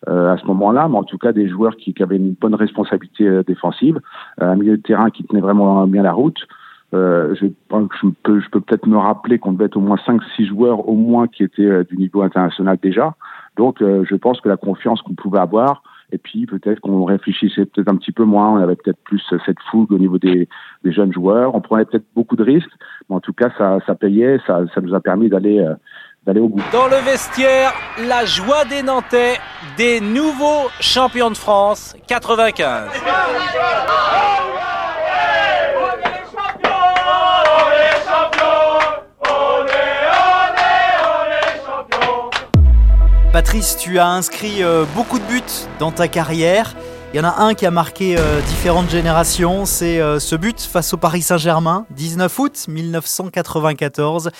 à 0.06 0.36
ce 0.36 0.46
moment-là, 0.46 0.88
mais 0.88 0.98
en 0.98 1.04
tout 1.04 1.18
cas 1.18 1.32
des 1.32 1.48
joueurs 1.48 1.76
qui, 1.76 1.94
qui 1.94 2.02
avaient 2.02 2.16
une 2.16 2.34
bonne 2.34 2.54
responsabilité 2.54 3.42
défensive, 3.46 4.00
un 4.38 4.54
milieu 4.56 4.76
de 4.76 4.82
terrain 4.82 5.10
qui 5.10 5.24
tenait 5.24 5.40
vraiment 5.40 5.86
bien 5.86 6.02
la 6.02 6.12
route. 6.12 6.46
Euh, 6.94 7.34
je, 7.34 7.46
je 7.46 8.08
peux, 8.22 8.40
je 8.40 8.48
peux 8.48 8.60
peut-être 8.60 8.86
me 8.86 8.96
rappeler 8.96 9.38
qu'on 9.38 9.52
devait 9.52 9.64
être 9.64 9.76
au 9.76 9.80
moins 9.80 9.98
5-6 10.06 10.46
joueurs 10.46 10.88
au 10.88 10.94
moins 10.94 11.26
qui 11.26 11.42
étaient 11.42 11.62
euh, 11.62 11.84
du 11.84 11.96
niveau 11.96 12.22
international 12.22 12.78
déjà. 12.80 13.14
Donc, 13.56 13.82
euh, 13.82 14.04
je 14.08 14.14
pense 14.14 14.40
que 14.40 14.48
la 14.48 14.56
confiance 14.56 15.02
qu'on 15.02 15.14
pouvait 15.14 15.40
avoir 15.40 15.82
Et 16.12 16.18
puis 16.18 16.46
peut-être 16.46 16.80
qu'on 16.80 17.04
réfléchissait 17.04 17.66
peut-être 17.66 17.88
un 17.88 17.96
petit 17.96 18.12
peu 18.12 18.24
moins, 18.24 18.50
on 18.50 18.56
avait 18.56 18.76
peut-être 18.76 19.02
plus 19.04 19.22
cette 19.44 19.60
fougue 19.70 19.92
au 19.92 19.98
niveau 19.98 20.18
des, 20.18 20.48
des 20.84 20.92
jeunes 20.92 21.12
joueurs, 21.12 21.54
on 21.54 21.60
prenait 21.60 21.84
peut-être 21.84 22.06
beaucoup 22.14 22.36
de 22.36 22.44
risques, 22.44 22.70
mais 23.08 23.16
en 23.16 23.20
tout 23.20 23.32
cas 23.32 23.50
ça, 23.58 23.78
ça 23.86 23.94
payait, 23.94 24.38
ça, 24.46 24.60
ça 24.74 24.80
nous 24.80 24.94
a 24.94 25.00
permis 25.00 25.28
d'aller 25.28 25.58
euh, 25.58 25.74
d'aller 26.24 26.40
au 26.40 26.48
bout. 26.48 26.62
Dans 26.72 26.88
le 26.88 26.96
vestiaire, 27.04 27.72
la 28.08 28.24
joie 28.24 28.64
des 28.64 28.82
Nantais, 28.82 29.38
des 29.76 30.00
nouveaux 30.00 30.68
champions 30.80 31.30
de 31.30 31.36
France 31.36 31.96
95. 32.08 32.90
Patrice, 43.36 43.76
tu 43.76 43.98
as 43.98 44.08
inscrit 44.08 44.62
euh, 44.62 44.86
beaucoup 44.96 45.18
de 45.18 45.24
buts 45.24 45.68
dans 45.78 45.90
ta 45.90 46.08
carrière. 46.08 46.74
Il 47.12 47.18
y 47.18 47.20
en 47.20 47.28
a 47.28 47.44
un 47.44 47.52
qui 47.52 47.66
a 47.66 47.70
marqué 47.70 48.16
euh, 48.16 48.40
différentes 48.48 48.88
générations, 48.88 49.66
c'est 49.66 50.00
euh, 50.00 50.18
ce 50.18 50.36
but 50.36 50.58
face 50.58 50.94
au 50.94 50.96
Paris 50.96 51.20
Saint-Germain, 51.20 51.84
19 51.90 52.38
août 52.38 52.66
1994, 52.66 54.30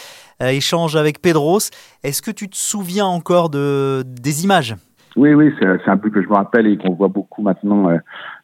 échange 0.40 0.96
avec 0.96 1.20
Pedros. 1.20 1.58
Est-ce 2.04 2.22
que 2.22 2.30
tu 2.30 2.48
te 2.48 2.56
souviens 2.56 3.04
encore 3.04 3.50
de, 3.50 4.02
des 4.02 4.44
images? 4.44 4.74
Oui, 5.14 5.34
oui, 5.34 5.52
c'est 5.60 5.90
un 5.90 5.96
but 5.96 6.10
que 6.10 6.22
je 6.22 6.28
me 6.28 6.34
rappelle 6.34 6.66
et 6.66 6.78
qu'on 6.78 6.94
voit 6.94 7.08
beaucoup 7.08 7.42
maintenant 7.42 7.90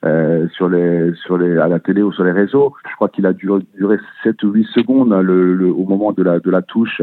sur 0.02 0.66
à 0.66 1.68
la 1.68 1.78
télé 1.80 2.02
ou 2.02 2.12
sur 2.12 2.25
les 2.25 2.32
réseaux. 2.32 2.75
Je 2.90 2.94
crois 2.97 3.09
qu'il 3.09 3.25
a 3.25 3.32
duré, 3.32 3.62
duré 3.78 3.97
7 4.23 4.42
ou 4.42 4.52
8 4.52 4.66
secondes 4.75 5.12
au 5.12 5.85
moment 5.87 6.12
de 6.12 6.23
la, 6.23 6.62
touche 6.62 7.02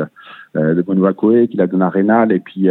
de 0.56 0.82
Benoît 0.84 1.14
Coé, 1.14 1.48
qu'il 1.48 1.62
a 1.62 1.68
donné 1.68 1.86
à 1.86 1.90
Rénal, 1.90 2.32
et 2.32 2.40
puis 2.40 2.68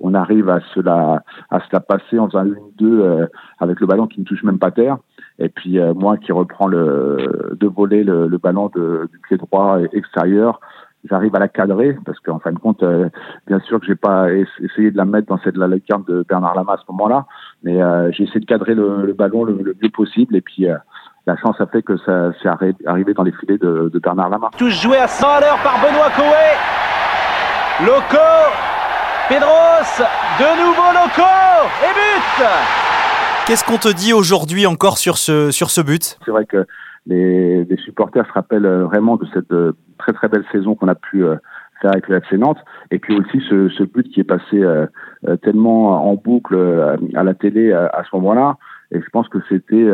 on 0.00 0.14
arrive 0.14 0.48
à 0.48 0.60
se 0.74 0.80
la, 0.80 1.22
à 1.50 1.60
se 1.60 1.66
la 1.72 1.80
passer 1.80 2.18
en 2.18 2.28
faisant 2.28 2.44
une 2.44 2.56
deux 2.76 3.00
euh, 3.00 3.26
avec 3.58 3.80
le 3.80 3.86
ballon 3.86 4.06
qui 4.06 4.20
ne 4.20 4.24
touche 4.24 4.42
même 4.42 4.58
pas 4.58 4.70
terre. 4.70 4.98
Et 5.38 5.48
puis 5.48 5.78
moi 5.94 6.16
qui 6.16 6.32
reprends 6.32 6.66
le, 6.66 7.54
de 7.58 7.66
voler 7.68 8.02
le, 8.02 8.26
le 8.26 8.38
ballon 8.38 8.70
de, 8.74 9.08
du 9.12 9.18
pied 9.20 9.36
droit 9.36 9.78
extérieur 9.92 10.58
j'arrive 11.04 11.34
à 11.34 11.38
la 11.38 11.48
cadrer 11.48 11.96
parce 12.04 12.18
qu'en 12.20 12.38
fin 12.38 12.52
de 12.52 12.58
compte, 12.58 12.82
euh, 12.82 13.08
bien 13.46 13.60
sûr 13.60 13.80
que 13.80 13.86
j'ai 13.86 13.94
pas 13.94 14.30
essayé 14.32 14.90
de 14.90 14.96
la 14.96 15.04
mettre 15.04 15.28
dans 15.28 15.38
cette 15.38 15.56
la 15.56 15.68
lucarne 15.68 16.04
de 16.06 16.24
Bernard 16.28 16.54
Lama 16.54 16.74
à 16.74 16.76
ce 16.76 16.84
moment-là, 16.92 17.26
mais 17.62 17.80
euh, 17.80 18.10
j'ai 18.12 18.24
essayé 18.24 18.40
de 18.40 18.46
cadrer 18.46 18.74
le, 18.74 19.06
le 19.06 19.12
ballon 19.12 19.44
le, 19.44 19.54
le, 19.54 19.76
mieux 19.80 19.90
possible 19.90 20.36
et 20.36 20.40
puis 20.40 20.68
euh, 20.68 20.76
la 21.26 21.36
chance 21.36 21.60
a 21.60 21.66
fait 21.66 21.82
que 21.82 21.96
ça 21.98 22.32
s'est 22.42 22.48
arrivé 22.86 23.12
dans 23.14 23.22
les 23.22 23.32
filets 23.32 23.58
de, 23.58 23.90
de, 23.92 23.98
Bernard 23.98 24.30
Lama. 24.30 24.50
Tous 24.56 24.70
joué 24.70 24.96
à 24.96 25.06
100 25.06 25.28
à 25.28 25.40
l'heure 25.40 25.58
par 25.62 25.76
Benoît 25.80 26.10
Coé. 26.16 26.56
Loco, 27.86 28.67
Pedros, 29.28 30.00
de 30.38 30.50
nouveau 30.56 30.88
Loco 30.94 31.28
et 31.82 31.92
but. 31.92 32.46
Qu'est-ce 33.46 33.62
qu'on 33.62 33.76
te 33.76 33.94
dit 33.94 34.14
aujourd'hui 34.14 34.64
encore 34.64 34.96
sur 34.96 35.18
ce 35.18 35.50
sur 35.50 35.68
ce 35.68 35.82
but? 35.82 36.18
C'est 36.24 36.30
vrai 36.30 36.46
que 36.46 36.64
les, 37.04 37.64
les, 37.64 37.76
supporters 37.76 38.26
se 38.26 38.32
rappellent 38.32 38.66
vraiment 38.84 39.16
de 39.16 39.26
cette 39.34 39.52
très 39.98 40.14
très 40.14 40.28
belle 40.28 40.44
saison 40.50 40.74
qu'on 40.74 40.88
a 40.88 40.94
pu 40.94 41.24
euh, 41.24 41.36
faire 41.82 41.92
avec 41.92 42.08
le 42.08 42.16
FC 42.16 42.38
Nantes. 42.38 42.64
Et 42.90 42.98
puis 42.98 43.18
aussi 43.18 43.42
ce, 43.50 43.68
ce 43.68 43.82
but 43.82 44.08
qui 44.08 44.20
est 44.20 44.24
passé 44.24 44.62
euh, 44.62 44.86
euh, 45.28 45.36
tellement 45.36 46.10
en 46.10 46.14
boucle 46.14 46.56
à 47.14 47.22
la 47.22 47.34
télé 47.34 47.70
à, 47.72 48.02
ce 48.10 48.16
moment-là. 48.16 48.56
Et 48.92 49.00
je 49.02 49.10
pense 49.10 49.28
que 49.28 49.38
c'était 49.50 49.90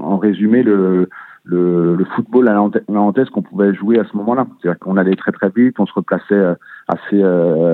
en 0.00 0.16
résumé 0.16 0.62
le, 0.62 1.10
le, 1.44 1.94
le 1.94 2.04
football 2.16 2.48
à 2.48 2.54
nantaise 2.88 3.28
qu'on 3.30 3.42
pouvait 3.42 3.74
jouer 3.74 3.98
à 3.98 4.04
ce 4.04 4.16
moment-là. 4.16 4.46
C'est-à-dire 4.60 4.78
qu'on 4.78 4.96
allait 4.96 5.16
très 5.16 5.32
très 5.32 5.50
vite, 5.50 5.78
on 5.78 5.86
se 5.86 5.92
replaçait 5.92 6.56
assez 6.88 7.22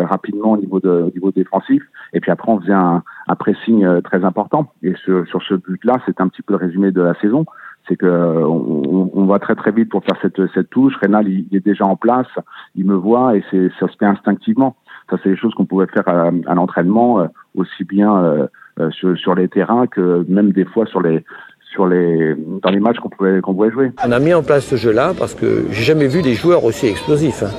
rapidement 0.04 0.52
au 0.52 0.56
niveau, 0.56 0.80
de, 0.80 0.88
au 0.88 1.10
niveau 1.10 1.30
défensif, 1.30 1.82
et 2.12 2.20
puis 2.20 2.30
après 2.30 2.50
on 2.50 2.60
faisait 2.60 2.72
un, 2.72 3.02
un 3.28 3.34
pressing 3.36 4.02
très 4.02 4.24
important. 4.24 4.72
Et 4.82 4.94
sur, 4.96 5.26
sur 5.28 5.42
ce 5.42 5.54
but-là, 5.54 5.94
c'est 6.06 6.20
un 6.20 6.28
petit 6.28 6.42
peu 6.42 6.54
le 6.54 6.58
résumé 6.58 6.90
de 6.90 7.00
la 7.00 7.14
saison 7.20 7.44
c'est 7.88 7.96
que 7.96 8.06
on, 8.06 9.10
on, 9.14 9.26
va 9.26 9.38
très 9.38 9.54
très 9.54 9.72
vite 9.72 9.88
pour 9.88 10.04
faire 10.04 10.16
cette, 10.22 10.40
cette 10.54 10.70
touche. 10.70 10.94
Rénal, 10.96 11.28
il, 11.28 11.46
est 11.52 11.64
déjà 11.64 11.84
en 11.84 11.96
place, 11.96 12.28
il 12.76 12.84
me 12.84 12.94
voit 12.94 13.36
et 13.36 13.44
c'est 13.50 13.70
ça 13.78 13.88
se 13.88 13.96
fait 13.96 14.06
instinctivement. 14.06 14.76
Ça, 15.10 15.16
c'est 15.22 15.30
des 15.30 15.36
choses 15.36 15.54
qu'on 15.54 15.64
pouvait 15.64 15.86
faire 15.86 16.08
à, 16.08 16.30
à 16.46 16.54
l'entraînement, 16.54 17.20
euh, 17.20 17.26
aussi 17.56 17.84
bien 17.84 18.16
euh, 18.16 18.46
euh, 18.78 18.90
sur, 18.90 19.18
sur, 19.18 19.34
les 19.34 19.48
terrains 19.48 19.86
que 19.86 20.24
même 20.28 20.52
des 20.52 20.64
fois 20.64 20.86
sur 20.86 21.02
les 21.02 21.24
sur 21.72 21.86
les 21.86 22.34
dans 22.62 22.70
les 22.70 22.80
matchs 22.80 22.98
qu'on 22.98 23.08
pouvait 23.08 23.40
qu'on 23.40 23.54
pouvait 23.54 23.70
jouer. 23.70 23.92
On 24.04 24.12
a 24.12 24.18
mis 24.18 24.34
en 24.34 24.42
place 24.42 24.66
ce 24.66 24.76
jeu-là 24.76 25.12
parce 25.18 25.34
que 25.34 25.66
j'ai 25.70 25.84
jamais 25.84 26.08
vu 26.08 26.22
des 26.22 26.34
joueurs 26.34 26.64
aussi 26.64 26.86
explosifs. 26.86 27.42
Hein. 27.42 27.50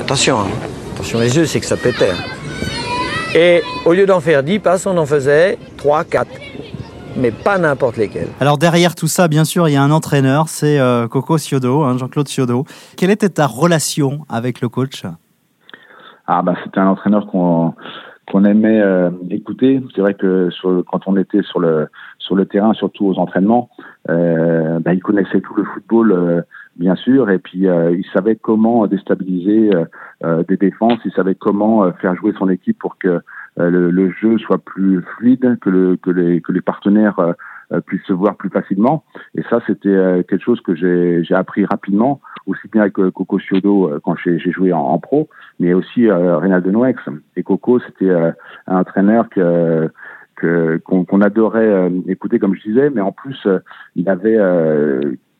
attention, 0.00 0.40
hein. 0.40 0.46
attention 0.94 1.20
les 1.20 1.36
yeux, 1.36 1.46
c'est 1.46 1.60
que 1.60 1.66
ça 1.66 1.76
pétait. 1.76 2.10
Hein. 2.10 3.34
Et 3.34 3.62
au 3.84 3.92
lieu 3.92 4.06
d'en 4.06 4.20
faire 4.20 4.42
10 4.42 4.58
passes, 4.60 4.86
on 4.86 4.96
en 4.96 5.06
faisait 5.06 5.58
3, 5.76 6.04
4 6.04 6.28
mais 7.18 7.30
pas 7.30 7.56
n'importe 7.56 7.96
lesquels. 7.96 8.28
Alors 8.40 8.58
derrière 8.58 8.94
tout 8.94 9.06
ça, 9.06 9.26
bien 9.26 9.44
sûr, 9.44 9.68
il 9.68 9.72
y 9.72 9.76
a 9.76 9.82
un 9.82 9.90
entraîneur, 9.90 10.48
c'est 10.48 10.78
euh, 10.78 11.08
Coco 11.08 11.38
Ciodo, 11.38 11.82
hein, 11.82 11.96
Jean-Claude 11.96 12.28
Ciodo. 12.28 12.64
Quelle 12.96 13.10
était 13.10 13.30
ta 13.30 13.46
relation 13.46 14.26
avec 14.28 14.60
le 14.60 14.68
coach? 14.68 15.04
Ah 16.26 16.42
bah 16.42 16.54
c'était 16.64 16.80
un 16.80 16.88
entraîneur 16.88 17.26
qu'on 17.28 17.72
qu'on 18.30 18.44
aimait 18.44 18.80
euh, 18.80 19.10
écouter. 19.30 19.82
C'est 19.94 20.00
vrai 20.00 20.14
que 20.14 20.50
sur, 20.50 20.84
quand 20.90 21.06
on 21.06 21.16
était 21.16 21.42
sur 21.42 21.60
le 21.60 21.88
sur 22.18 22.34
le 22.34 22.46
terrain, 22.46 22.74
surtout 22.74 23.06
aux 23.06 23.18
entraînements, 23.18 23.70
euh, 24.10 24.80
bah, 24.80 24.94
il 24.94 25.02
connaissait 25.02 25.40
tout 25.40 25.54
le 25.54 25.64
football, 25.64 26.12
euh, 26.12 26.42
bien 26.76 26.96
sûr, 26.96 27.30
et 27.30 27.38
puis 27.38 27.68
euh, 27.68 27.92
il 27.96 28.04
savait 28.12 28.36
comment 28.36 28.86
déstabiliser 28.86 29.70
des 30.48 30.56
défenses, 30.56 30.98
il 31.04 31.12
savait 31.12 31.34
comment 31.34 31.92
faire 31.92 32.14
jouer 32.16 32.32
son 32.38 32.48
équipe 32.48 32.78
pour 32.78 32.98
que 32.98 33.20
euh, 33.58 33.70
le, 33.70 33.90
le, 33.90 34.10
jeu 34.10 34.36
soit 34.38 34.58
plus 34.58 35.00
fluide, 35.16 35.58
que, 35.60 35.70
le, 35.70 35.96
que, 35.96 36.10
les, 36.10 36.40
que 36.42 36.52
les 36.52 36.60
partenaires 36.60 37.18
euh, 37.18 37.28
euh, 37.28 37.32
puissent 37.86 38.04
se 38.06 38.12
voir 38.12 38.36
plus 38.36 38.50
facilement. 38.50 39.04
Et 39.36 39.42
ça, 39.50 39.60
c'était 39.66 40.24
quelque 40.28 40.42
chose 40.42 40.60
que 40.60 40.74
j'ai 40.74 41.34
appris 41.34 41.64
rapidement, 41.64 42.20
aussi 42.46 42.68
bien 42.68 42.82
avec 42.82 42.94
Coco 42.94 43.38
Ciodo 43.38 43.90
quand 44.04 44.16
j'ai 44.16 44.38
joué 44.38 44.72
en, 44.72 44.98
pro, 44.98 45.28
mais 45.58 45.74
aussi 45.74 46.08
euh, 46.08 46.38
Reynaldo 46.38 46.70
Noex. 46.70 47.00
Et 47.36 47.42
Coco, 47.42 47.80
c'était 47.80 48.10
un 48.10 48.76
entraîneur 48.76 49.28
que 49.28 49.90
qu'on 50.84 51.20
adorait 51.22 51.90
écouter, 52.08 52.38
comme 52.38 52.54
je 52.54 52.62
disais, 52.62 52.90
mais 52.90 53.00
en 53.00 53.12
plus, 53.12 53.48
il 53.94 54.08
avait 54.08 54.38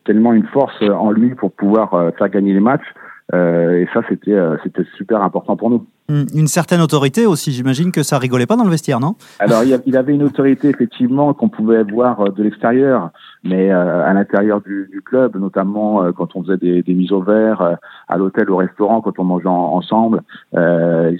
tellement 0.05 0.33
une 0.33 0.47
force 0.47 0.81
en 0.81 1.11
lui 1.11 1.35
pour 1.35 1.51
pouvoir 1.51 2.11
faire 2.17 2.29
gagner 2.29 2.53
les 2.53 2.59
matchs. 2.59 2.87
Et 3.33 3.87
ça, 3.93 4.01
c'était 4.09 4.37
c'était 4.63 4.85
super 4.97 5.21
important 5.21 5.57
pour 5.57 5.69
nous. 5.69 5.85
Hmm, 6.09 6.23
une 6.33 6.47
certaine 6.47 6.79
autorité 6.79 7.25
aussi, 7.25 7.51
j'imagine 7.51 7.91
que 7.91 8.01
ça 8.01 8.17
rigolait 8.17 8.45
pas 8.45 8.55
dans 8.55 8.63
le 8.63 8.69
vestiaire, 8.69 9.01
non? 9.01 9.15
Alors 9.39 9.63
il 9.65 9.97
avait 9.97 10.13
une 10.13 10.23
autorité 10.23 10.69
effectivement 10.69 11.33
qu'on 11.33 11.49
pouvait 11.49 11.83
voir 11.83 12.21
euh, 12.21 12.29
de 12.29 12.43
l'extérieur, 12.43 13.09
mais 13.43 13.73
euh, 13.73 14.05
à 14.05 14.13
l'intérieur 14.13 14.61
du, 14.61 14.87
du, 14.89 15.01
club, 15.01 15.35
notamment 15.35 16.01
euh, 16.01 16.13
quand 16.13 16.37
on 16.37 16.43
faisait 16.43 16.55
des, 16.55 16.81
des 16.81 16.93
mises 16.93 17.11
au 17.11 17.21
vert, 17.21 17.77
à 18.07 18.17
l'hôtel, 18.17 18.49
au 18.49 18.55
restaurant, 18.55 19.01
quand 19.01 19.19
on 19.19 19.25
mangeait 19.25 19.49
ensemble, 19.49 20.21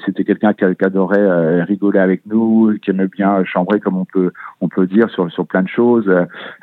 c'était 0.05 0.23
quelqu'un 0.23 0.53
qui, 0.53 0.63
qui, 0.63 0.85
adorait 0.85 1.63
rigoler 1.63 1.99
avec 1.99 2.21
nous, 2.25 2.77
qui 2.81 2.91
aimait 2.91 3.09
bien 3.09 3.43
chambrer 3.43 3.81
comme 3.81 3.97
on 3.97 4.05
peut 4.05 4.31
on 4.61 4.69
peut 4.69 4.87
dire 4.87 5.09
sur 5.09 5.29
sur 5.29 5.45
plein 5.45 5.63
de 5.63 5.67
choses. 5.67 6.09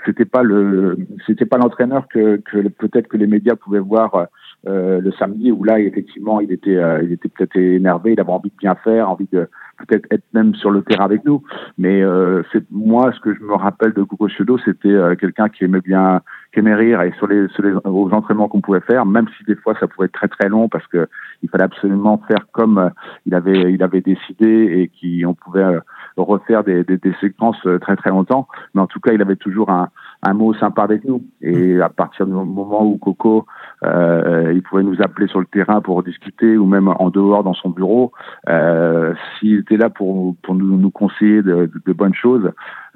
C'était 0.07 0.25
pas 0.25 0.43
le 0.43 0.97
c'était 1.27 1.45
pas 1.45 1.59
l'entraîneur 1.59 2.09
que, 2.09 2.37
que 2.37 2.69
peut-être 2.69 3.09
que 3.09 3.19
les 3.19 3.27
médias 3.27 3.55
pouvaient 3.55 3.81
voir 3.81 4.29
euh, 4.67 5.01
le 5.01 5.13
samedi 5.13 5.53
où 5.53 5.63
là 5.65 5.79
effectivement 5.79 6.41
il 6.41 6.51
était 6.53 6.77
euh, 6.77 7.03
il 7.03 7.13
était 7.13 7.29
peut-être 7.29 7.57
énervé, 7.57 8.13
il 8.13 8.21
avait 8.21 8.31
envie 8.31 8.51
de 8.51 8.57
bien 8.57 8.75
faire, 8.77 9.11
envie 9.11 9.29
de 9.33 9.49
peut-être 9.79 10.07
être 10.11 10.25
même 10.33 10.55
sur 10.55 10.71
le 10.71 10.83
terrain 10.83 11.05
avec 11.05 11.25
nous. 11.25 11.43
Mais 11.77 12.03
euh, 12.03 12.43
c'est 12.53 12.65
moi 12.71 13.13
ce 13.13 13.21
que 13.21 13.35
je 13.35 13.41
me 13.41 13.55
rappelle 13.55 13.93
de 13.93 14.03
Coco 14.03 14.29
Chiodo, 14.29 14.59
c'était 14.59 14.89
euh, 14.89 15.17
quelqu'un 15.17 15.49
qui 15.49 15.65
aimait 15.65 15.81
bien 15.81 16.21
qui 16.53 16.61
aimait 16.61 16.75
rire 16.75 17.03
et 17.03 17.13
sur 17.19 17.27
les 17.27 17.49
sur 17.49 17.63
les 17.63 17.73
aux 17.85 18.11
entraînements 18.13 18.49
qu'on 18.49 18.61
pouvait 18.61 18.81
faire, 18.81 19.05
même 19.05 19.27
si 19.37 19.45
des 19.45 19.57
fois 19.57 19.75
ça 19.79 19.87
pouvait 19.87 20.07
être 20.07 20.13
très 20.13 20.29
très 20.29 20.49
long 20.49 20.69
parce 20.69 20.87
que 20.87 21.09
il 21.43 21.49
fallait 21.49 21.65
absolument 21.65 22.21
faire 22.29 22.47
comme 22.53 22.91
il 23.27 23.35
avait 23.35 23.73
il 23.73 23.83
avait 23.83 24.01
décidé 24.01 24.47
et 24.47 24.89
qui 24.89 25.25
on 25.27 25.35
pouvait 25.35 25.79
refaire 26.17 26.65
des, 26.65 26.85
des, 26.85 26.97
des, 26.97 27.15
séquences 27.21 27.67
très 27.81 27.97
très 27.97 28.11
longtemps. 28.11 28.47
Mais 28.75 28.81
en 28.81 28.87
tout 28.87 29.01
cas, 29.01 29.13
il 29.13 29.23
avait 29.23 29.37
toujours 29.37 29.71
un, 29.71 29.89
un 30.25 30.33
mot 30.33 30.55
sympa 30.55 30.83
avec 30.83 31.05
nous. 31.05 31.23
Et 31.43 31.81
à 31.81 31.89
partir 31.89 32.27
du 32.27 32.33
moment 32.33 32.85
où 32.85 32.97
Coco, 32.99 33.47
euh, 33.85 34.53
il 34.55 34.63
pouvait 34.63 34.83
nous 34.83 35.01
appeler 35.03 35.29
sur 35.29 35.41
le 35.41 35.47
terrain 35.47 35.81
pour 35.81 36.03
discuter 36.03 36.57
ou 36.57 36.67
même 36.67 36.89
en 36.89 37.11
dehors 37.11 37.45
dans 37.45 37.55
son 37.55 37.71
bureau, 37.71 38.13
euh, 38.49 39.15
s'il 39.39 39.61
était 39.61 39.77
là 39.77 39.91
pour, 39.91 40.35
pour 40.43 40.55
nous, 40.55 40.77
nous 40.77 40.91
conseiller 40.91 41.43
de, 41.43 41.71
de, 41.85 41.93
bonnes 41.93 42.15
choses, 42.15 42.51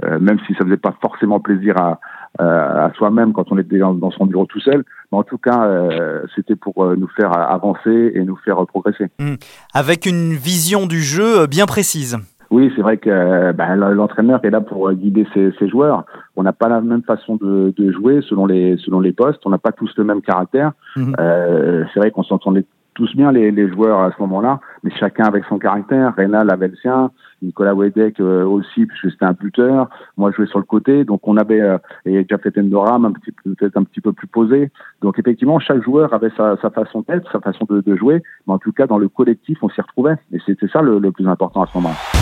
euh, 0.05 0.19
même 0.19 0.39
si 0.47 0.55
ça 0.55 0.65
faisait 0.65 0.77
pas 0.77 0.95
forcément 1.01 1.41
plaisir 1.41 1.77
à, 1.77 2.01
à 2.39 2.91
soi-même 2.97 3.33
quand 3.33 3.51
on 3.51 3.59
était 3.59 3.79
dans, 3.79 4.11
son 4.11 4.27
bureau 4.27 4.47
tout 4.47 4.61
seul. 4.61 4.85
Mais 5.13 5.19
en 5.19 5.23
tout 5.23 5.39
cas, 5.39 5.65
euh, 5.65 6.23
c'était 6.35 6.57
pour 6.57 6.85
euh, 6.85 6.97
nous 6.97 7.09
faire 7.09 7.33
avancer 7.33 8.13
et 8.15 8.23
nous 8.25 8.37
faire 8.37 8.65
progresser. 8.67 9.07
Mmh. 9.19 9.35
Avec 9.75 10.07
une 10.07 10.33
vision 10.33 10.87
du 10.87 11.03
jeu 11.03 11.47
bien 11.47 11.67
précise. 11.67 12.19
Oui, 12.51 12.73
c'est 12.75 12.83
vrai 12.83 12.97
que 12.97 13.53
ben, 13.53 13.77
l'entraîneur 13.77 14.41
est 14.43 14.51
là 14.51 14.61
pour 14.61 14.91
guider 14.93 15.27
ses, 15.35 15.53
ses 15.59 15.69
joueurs. 15.69 16.05
On 16.37 16.43
n'a 16.43 16.53
pas 16.53 16.69
la 16.69 16.81
même 16.81 17.03
façon 17.03 17.37
de, 17.37 17.75
de, 17.77 17.93
jouer 17.93 18.21
selon 18.23 18.47
les 18.47 18.77
selon 18.79 19.01
les 19.01 19.13
postes. 19.13 19.41
On 19.45 19.51
n'a 19.51 19.59
pas 19.59 19.73
tous 19.73 19.93
le 19.97 20.05
même 20.05 20.23
caractère. 20.23 20.73
Mhm. 20.97 21.15
Euh, 21.21 21.85
c'est 21.93 22.01
vrai 22.01 22.11
qu'on 22.11 22.23
s'entendait 22.23 22.65
tous 22.95 23.15
bien 23.15 23.31
les, 23.31 23.53
les, 23.53 23.69
joueurs 23.69 24.01
à 24.01 24.11
ce 24.11 24.21
moment-là, 24.23 24.59
mais 24.83 24.91
chacun 24.99 25.25
avec 25.25 25.45
son 25.45 25.59
caractère. 25.59 26.17
Rénal 26.17 26.51
avait 26.51 26.67
le 26.67 26.75
sien, 26.77 27.13
Nicolas 27.43 27.73
Wedek 27.73 28.19
aussi, 28.19 28.87
puisque 28.87 29.13
c'était 29.13 29.25
un 29.25 29.35
buteur. 29.35 29.89
Moi, 30.17 30.33
je 30.33 30.37
jouais 30.39 30.47
sur 30.47 30.59
le 30.59 30.65
côté. 30.65 31.05
Donc, 31.05 31.21
on 31.29 31.37
avait, 31.37 31.63
et 32.07 32.27
Jafet 32.29 32.59
Endoram, 32.59 33.05
un 33.05 33.13
petit 33.13 33.31
peut-être 33.31 33.77
un 33.77 33.85
petit 33.85 34.01
peu 34.01 34.13
plus 34.13 34.27
posé. 34.27 34.73
Donc, 35.01 35.17
effectivement, 35.21 35.61
chaque 35.61 35.85
joueur 35.85 36.13
avait 36.13 36.33
sa, 36.37 36.57
façon 36.57 37.05
d'être, 37.09 37.31
sa 37.31 37.39
façon 37.39 37.67
de, 37.71 37.97
jouer. 37.97 38.21
Mais 38.49 38.55
en 38.55 38.59
tout 38.59 38.73
cas, 38.73 38.89
dans 38.89 38.99
le 38.99 39.09
collectif, 39.09 39.59
on 39.63 39.69
s'y 39.69 39.81
retrouvait. 39.81 40.17
Et 40.33 40.39
c'était 40.45 40.67
ça 40.67 40.83
le, 40.83 40.99
le 40.99 41.13
plus 41.13 41.29
important 41.29 41.63
à 41.63 41.67
ce 41.67 41.79
moment-là. 41.79 42.18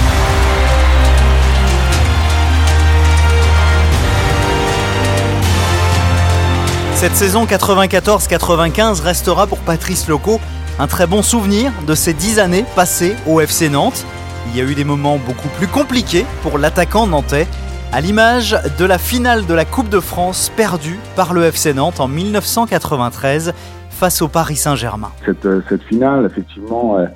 Cette 7.07 7.15
saison 7.15 7.45
94-95 7.45 9.01
restera 9.01 9.47
pour 9.47 9.59
Patrice 9.61 10.09
Loco 10.09 10.41
un 10.81 10.89
très 10.89 11.07
bon 11.07 11.23
souvenir 11.23 11.71
de 11.87 11.95
ces 11.95 12.13
dix 12.13 12.41
années 12.41 12.65
passées 12.75 13.15
au 13.29 13.41
FC 13.41 13.69
Nantes. 13.69 14.05
Il 14.49 14.59
y 14.59 14.61
a 14.61 14.69
eu 14.69 14.75
des 14.75 14.83
moments 14.83 15.17
beaucoup 15.17 15.47
plus 15.57 15.69
compliqués 15.69 16.25
pour 16.43 16.59
l'attaquant 16.59 17.07
nantais, 17.07 17.47
à 17.93 18.01
l'image 18.01 18.57
de 18.77 18.85
la 18.85 18.99
finale 18.99 19.47
de 19.47 19.55
la 19.55 19.65
Coupe 19.65 19.89
de 19.89 20.01
France 20.01 20.53
perdue 20.57 20.99
par 21.15 21.33
le 21.33 21.45
FC 21.45 21.75
Nantes 21.75 22.01
en 22.01 22.09
1993 22.09 23.55
face 23.89 24.21
au 24.21 24.27
Paris 24.27 24.57
Saint-Germain. 24.57 25.13
Cette, 25.25 25.47
euh, 25.47 25.63
finale, 25.89 26.27
effectivement, 26.27 26.99
euh, 26.99 27.07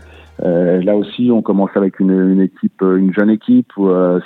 euh, 0.44 0.80
là 0.84 0.94
aussi, 0.94 1.32
on 1.34 1.42
commence 1.42 1.70
avec 1.74 1.98
une, 1.98 2.40
équipe, 2.40 2.80
une 2.80 3.12
jeune 3.12 3.30
équipe. 3.30 3.72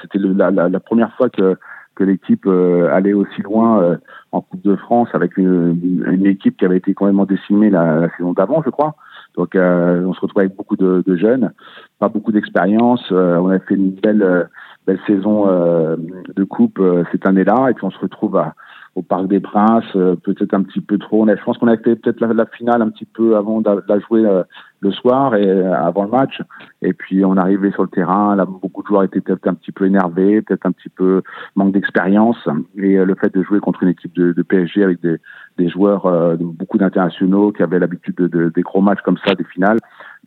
C'était 0.03 0.19
la, 0.19 0.81
première 0.81 1.17
fois 1.17 1.31
que 1.31 1.57
que 1.95 2.05
l'équipe 2.05 2.47
euh, 2.47 2.93
allait 2.93 3.13
aussi 3.13 3.43
loin 3.43 3.83
euh, 3.83 3.97
en 4.33 4.41
Coupe 4.41 4.63
de 4.63 4.77
France 4.77 5.09
avec 5.13 5.37
une, 5.37 6.03
une, 6.07 6.27
équipe 6.27 6.57
qui 6.57 6.65
avait 6.65 6.77
été 6.77 6.95
complètement 6.95 7.25
décimée 7.25 7.71
la, 7.71 8.01
la 8.01 8.17
saison 8.17 8.33
d'avant, 8.33 8.63
je 8.65 8.71
crois. 8.71 8.95
Donc 9.37 9.55
euh, 9.55 10.05
on 10.05 10.13
se 10.13 10.21
retrouve 10.21 10.43
avec 10.43 10.57
beaucoup 10.57 10.77
de, 10.77 11.03
de 11.07 11.17
jeunes, 11.17 11.53
pas 11.99 12.09
beaucoup 12.09 12.33
d'expérience. 12.33 13.11
on 13.11 13.49
a 13.49 13.59
fait 13.61 13.75
une 13.75 13.91
belle 13.91 14.49
belle 14.87 15.01
saison 15.07 15.47
de 15.47 16.45
coupe 16.45 16.81
cette 17.11 17.27
année-là, 17.27 17.69
et 17.71 17.75
puis 17.75 17.85
on 17.85 17.91
se 17.91 17.99
retrouve 17.99 18.37
à, 18.37 18.55
au 18.95 19.03
Parc 19.03 19.27
des 19.27 19.41
Princes, 19.41 19.85
euh, 19.97 20.15
peut-être 20.15 20.55
un 20.55 20.63
petit 20.63 20.81
peu 20.81 20.99
trop. 20.99 21.27
Je 21.27 21.45
pense 21.45 21.59
qu'on 21.59 21.67
a 21.67 21.77
fait 21.77 21.97
peut-être 21.97 22.21
la, 22.21 22.47
finale 22.47 22.81
un 22.81 22.91
petit 22.91 23.05
peu 23.05 23.37
avant 23.37 23.61
de, 23.61 23.83
la 23.89 23.99
jouer 24.01 24.25
euh, 24.25 24.45
le 24.81 24.93
soir 24.93 25.35
et 25.35 25.47
euh, 25.47 25.75
avant 25.75 26.05
le 26.05 26.11
match. 26.11 26.41
Et 26.81 26.93
puis 26.93 27.25
on 27.25 27.37
arrivait 27.37 27.73
sur 27.73 27.83
le 27.83 27.89
terrain, 27.89 28.37
là 28.37 28.45
beaucoup 28.45 28.83
de 28.83 28.87
joueurs 28.89 29.03
étaient 29.03 29.21
peut-être 29.21 29.49
un 29.49 29.55
petit 29.55 29.73
peu 29.73 29.87
énervés, 29.87 30.43
peut-être 30.43 30.67
un 30.67 30.73
petit 30.73 30.89
peu 30.89 31.23
manque 31.57 31.73
d'expérience. 31.73 32.39
Et 32.77 32.97
le 33.05 33.15
fait 33.17 33.35
de 33.35 33.43
jouer 33.43 33.59
contre 33.59 33.83
une 33.83 33.89
équipe 33.89 34.15
de, 34.15 34.33
de 34.33 34.43
PSG 34.43 34.85
avec 34.85 35.01
des, 35.01 35.17
des 35.59 35.69
joueurs, 35.69 36.37
beaucoup 36.39 36.79
d'internationaux 36.79 37.51
qui 37.53 37.63
avaient 37.63 37.79
l'habitude 37.79 38.17
de, 38.17 38.53
des 38.55 38.63
gros 38.63 38.81
matchs 38.81 39.01
comme 39.05 39.19
ça, 39.27 39.35
des 39.35 39.45
finales, 39.45 39.79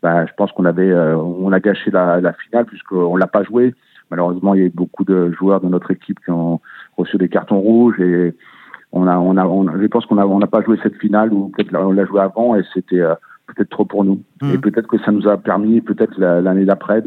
bah, 0.01 0.25
je 0.25 0.31
pense 0.33 0.51
qu'on 0.51 0.65
avait, 0.65 0.93
on 0.93 1.51
a 1.51 1.59
gâché 1.59 1.89
la, 1.91 2.19
la 2.19 2.33
finale 2.33 2.65
puisqu'on 2.65 3.15
l'a 3.15 3.27
pas 3.27 3.43
joué. 3.43 3.73
Malheureusement, 4.09 4.53
il 4.53 4.59
y 4.61 4.63
a 4.63 4.67
eu 4.67 4.71
beaucoup 4.73 5.03
de 5.03 5.31
joueurs 5.31 5.61
de 5.61 5.67
notre 5.67 5.91
équipe 5.91 6.19
qui 6.23 6.31
ont 6.31 6.61
reçu 6.97 7.17
des 7.17 7.29
cartons 7.29 7.59
rouges 7.59 7.99
et 7.99 8.33
on 8.97 9.07
a, 9.07 9.17
on 9.17 9.37
a, 9.37 9.45
on 9.45 9.79
je 9.79 9.87
pense 9.87 10.05
qu'on 10.05 10.17
a, 10.17 10.25
on 10.25 10.39
n'a 10.39 10.47
pas 10.47 10.61
joué 10.61 10.77
cette 10.83 10.95
finale 10.95 11.33
ou 11.33 11.49
peut-être 11.49 11.73
on 11.75 11.91
l'a 11.91 12.05
joué 12.05 12.21
avant 12.21 12.55
et 12.55 12.63
c'était 12.73 12.99
euh, 12.99 13.15
peut-être 13.47 13.69
trop 13.69 13.85
pour 13.85 14.03
nous. 14.03 14.21
Mmh. 14.41 14.53
Et 14.53 14.57
peut-être 14.57 14.87
que 14.87 14.97
ça 14.99 15.11
nous 15.11 15.27
a 15.27 15.37
permis, 15.37 15.81
peut-être 15.81 16.19
l'année 16.19 16.65
d'après, 16.65 17.01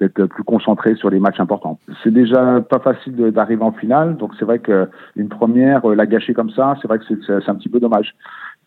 d'être 0.00 0.26
plus 0.26 0.44
concentrés 0.44 0.94
sur 0.94 1.10
les 1.10 1.18
matchs 1.18 1.40
importants. 1.40 1.78
C'est 2.02 2.12
déjà 2.12 2.60
pas 2.60 2.78
facile 2.78 3.16
d'arriver 3.32 3.62
en 3.62 3.72
finale, 3.72 4.16
donc 4.16 4.32
c'est 4.38 4.44
vrai 4.44 4.58
que 4.58 4.88
une 5.16 5.28
première, 5.28 5.88
euh, 5.88 5.94
la 5.94 6.06
gâcher 6.06 6.34
comme 6.34 6.50
ça, 6.50 6.76
c'est 6.80 6.88
vrai 6.88 6.98
que 6.98 7.04
c'est 7.08 7.48
un 7.48 7.54
petit 7.54 7.68
peu 7.68 7.80
dommage. 7.80 8.14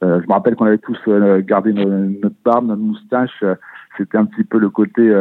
Euh, 0.03 0.19
je 0.21 0.27
me 0.27 0.33
rappelle 0.33 0.55
qu'on 0.55 0.65
avait 0.65 0.77
tous 0.77 0.97
euh, 1.07 1.41
gardé 1.41 1.71
notre 1.73 2.35
barbe, 2.43 2.67
notre 2.67 2.81
moustache. 2.81 3.43
c'était 3.97 4.17
un 4.17 4.25
petit 4.25 4.43
peu 4.43 4.57
le 4.57 4.69
côté 4.69 5.13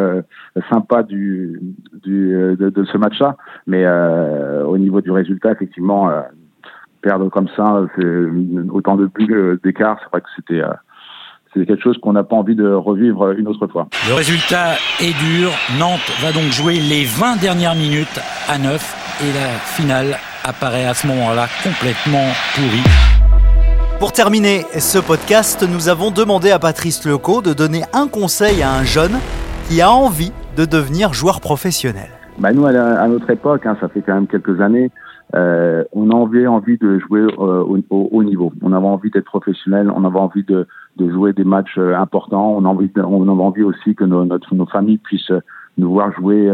sympa 0.69 1.05
du, 1.05 1.61
du 2.03 2.33
de, 2.59 2.71
de, 2.71 2.85
ce 2.85 2.99
match-là, 2.99 3.37
mais 3.69 3.87
au 4.67 4.77
niveau 4.79 5.01
du 5.01 5.13
résultat, 5.13 5.53
effectivement 5.53 6.11
perdre 7.05 7.29
comme 7.29 7.49
ça, 7.55 7.83
c'est 7.97 8.71
autant 8.73 8.97
de 8.97 9.07
buts 9.07 9.29
euh, 9.31 9.61
d'écart, 9.63 9.99
c'est 10.03 10.11
vrai 10.11 10.23
que 10.23 10.29
c'était 10.35 10.63
euh, 10.63 10.73
c'est 11.55 11.67
quelque 11.67 11.83
chose 11.83 11.99
qu'on 11.99 12.15
n'a 12.15 12.25
pas 12.25 12.35
envie 12.35 12.57
de 12.57 12.69
revivre 12.69 13.31
une 13.31 13.47
autre 13.47 13.69
fois. 13.69 13.87
Le 14.09 14.15
résultat 14.15 14.73
est 15.01 15.17
dur. 15.23 15.51
Nantes 15.79 16.11
va 16.21 16.33
donc 16.33 16.51
jouer 16.51 16.81
les 16.81 17.05
20 17.05 17.41
dernières 17.41 17.77
minutes 17.77 18.19
à 18.49 18.59
9 18.59 19.21
et 19.23 19.33
la 19.33 19.51
finale 19.61 20.17
apparaît 20.43 20.87
à 20.87 20.95
ce 20.95 21.07
moment-là 21.07 21.47
complètement 21.63 22.27
pourrie. 22.57 22.83
Pour 24.01 24.11
terminer 24.11 24.63
ce 24.73 24.99
podcast, 24.99 25.65
nous 25.71 25.89
avons 25.89 26.11
demandé 26.11 26.51
à 26.51 26.59
Patrice 26.59 27.07
Leco 27.07 27.41
de 27.41 27.53
donner 27.53 27.83
un 27.93 28.09
conseil 28.09 28.63
à 28.63 28.73
un 28.73 28.83
jeune 28.83 29.17
qui 29.69 29.81
a 29.81 29.93
envie 29.93 30.33
de 30.57 30.65
devenir 30.65 31.15
joueur 31.15 31.41
professionnel. 31.41 32.09
Bah 32.39 32.53
nous, 32.53 32.67
à, 32.67 33.07
notre 33.07 33.31
époque, 33.31 33.65
hein, 33.65 33.77
ça 33.81 33.89
fait 33.89 34.03
quand 34.03 34.15
même 34.15 34.27
quelques 34.27 34.61
années, 34.61 34.91
euh, 35.35 35.85
on 35.93 36.11
avait 36.11 36.47
envie 36.47 36.79
de 36.79 36.99
jouer 37.01 37.23
euh, 37.23 37.65
au, 37.91 38.09
haut 38.13 38.23
niveau. 38.23 38.53
On 38.63 38.73
avait 38.73 38.87
envie 38.87 39.11
d'être 39.11 39.25
professionnel. 39.25 39.91
On 39.95 40.05
avait 40.05 40.19
envie 40.19 40.45
de, 40.45 40.67
de 40.97 41.11
jouer 41.11 41.33
des 41.33 41.45
matchs 41.45 41.79
euh, 41.79 41.97
importants. 41.97 42.55
On, 42.57 42.65
avait 42.65 42.69
envie, 42.69 42.91
on 42.97 43.29
avait 43.29 43.43
envie 43.43 43.63
aussi 43.63 43.95
que 43.95 44.05
nos, 44.05 44.25
notre, 44.25 44.55
nos 44.55 44.67
familles 44.67 44.99
puissent 44.99 45.33
nous 45.77 45.91
voir 45.91 46.13
jouer 46.13 46.49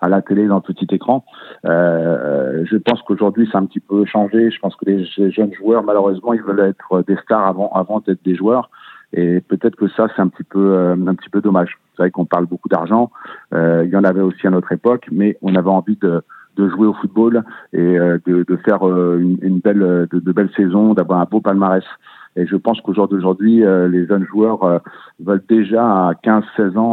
à 0.00 0.08
la 0.08 0.22
télé 0.22 0.48
dans 0.48 0.56
le 0.56 0.60
petit 0.60 0.92
écran. 0.92 1.24
Euh, 1.66 2.64
je 2.64 2.76
pense 2.78 3.00
qu'aujourd'hui, 3.02 3.48
c'est 3.50 3.58
un 3.58 3.64
petit 3.64 3.78
peu 3.78 4.04
changé. 4.06 4.50
Je 4.50 4.58
pense 4.58 4.74
que 4.74 4.86
les, 4.86 5.04
jeunes 5.30 5.52
joueurs, 5.54 5.84
malheureusement, 5.84 6.32
ils 6.32 6.42
veulent 6.42 6.58
être 6.58 7.04
des 7.06 7.16
stars 7.18 7.46
avant, 7.46 7.70
avant 7.72 8.00
d'être 8.00 8.24
des 8.24 8.34
joueurs. 8.34 8.68
Et 9.12 9.40
peut-être 9.40 9.76
que 9.76 9.86
ça, 9.86 10.08
c'est 10.16 10.20
un 10.20 10.26
petit 10.26 10.42
peu, 10.42 10.76
un 10.76 11.14
petit 11.14 11.30
peu 11.30 11.40
dommage. 11.40 11.78
C'est 11.94 12.02
vrai 12.02 12.10
qu'on 12.10 12.24
parle 12.24 12.46
beaucoup 12.46 12.68
d'argent. 12.68 13.12
il 13.52 13.88
y 13.88 13.96
en 13.96 14.02
avait 14.02 14.20
aussi 14.20 14.48
à 14.48 14.50
notre 14.50 14.72
époque, 14.72 15.06
mais 15.12 15.38
on 15.42 15.54
avait 15.54 15.70
envie 15.70 15.96
de, 16.02 16.24
de 16.56 16.68
jouer 16.68 16.86
au 16.86 16.94
football 16.94 17.44
et 17.72 17.78
euh, 17.80 18.18
de, 18.26 18.44
de, 18.46 18.56
faire 18.56 18.86
euh, 18.86 19.18
une, 19.20 19.38
une, 19.42 19.58
belle, 19.60 20.08
de, 20.10 20.18
de 20.18 20.32
belles 20.32 20.50
saisons, 20.56 20.94
d'avoir 20.94 21.20
un 21.20 21.26
beau 21.30 21.40
palmarès. 21.40 21.84
Et 22.38 22.46
je 22.46 22.56
pense 22.56 22.80
qu'au 22.82 22.92
jour 22.92 23.08
d'aujourd'hui, 23.08 23.64
euh, 23.64 23.88
les 23.88 24.06
jeunes 24.06 24.26
joueurs 24.26 24.80
veulent 25.24 25.44
déjà 25.48 26.08
à 26.08 26.12
15-16 26.22 26.76
ans 26.76 26.92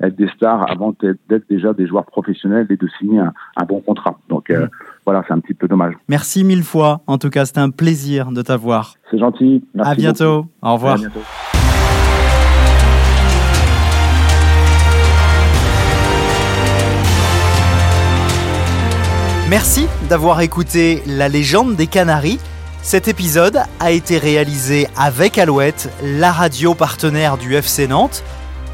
être 0.00 0.16
des 0.16 0.28
stars 0.28 0.70
avant 0.70 0.94
d'être 1.00 1.48
déjà 1.48 1.72
des 1.72 1.86
joueurs 1.86 2.04
professionnels 2.04 2.66
et 2.68 2.76
de 2.76 2.88
signer 2.98 3.20
un, 3.20 3.32
un 3.56 3.64
bon 3.64 3.80
contrat. 3.80 4.18
Donc 4.28 4.50
mmh. 4.50 4.68
voilà, 5.06 5.24
c'est 5.26 5.32
un 5.32 5.40
petit 5.40 5.54
peu 5.54 5.66
dommage. 5.66 5.94
Merci 6.08 6.44
mille 6.44 6.62
fois. 6.62 7.00
En 7.06 7.16
tout 7.16 7.30
cas, 7.30 7.46
c'était 7.46 7.60
un 7.60 7.70
plaisir 7.70 8.32
de 8.32 8.42
t'avoir. 8.42 8.94
C'est 9.10 9.18
gentil. 9.18 9.64
Merci 9.74 9.92
à 9.92 9.94
bientôt. 9.94 10.46
Au 10.60 10.74
revoir. 10.74 10.94
À 10.94 10.98
bientôt. 10.98 11.20
Merci 19.52 19.86
d'avoir 20.08 20.40
écouté 20.40 21.02
La 21.04 21.28
légende 21.28 21.76
des 21.76 21.86
Canaries. 21.86 22.38
Cet 22.80 23.06
épisode 23.06 23.60
a 23.80 23.90
été 23.90 24.16
réalisé 24.16 24.88
avec 24.96 25.36
Alouette, 25.36 25.90
la 26.02 26.32
radio 26.32 26.74
partenaire 26.74 27.36
du 27.36 27.54
FC 27.54 27.86
Nantes. 27.86 28.24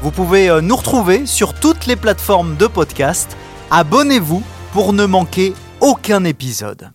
Vous 0.01 0.11
pouvez 0.11 0.49
euh, 0.49 0.61
nous 0.61 0.77
retrouver 0.77 1.25
sur 1.25 1.53
toutes 1.53 1.85
les 1.85 1.97
plateformes 1.97 2.55
de 2.55 2.65
podcast. 2.65 3.35
Abonnez-vous 3.71 4.41
pour 4.71 4.93
ne 4.93 5.05
manquer 5.05 5.53
aucun 5.81 6.23
épisode. 6.23 6.91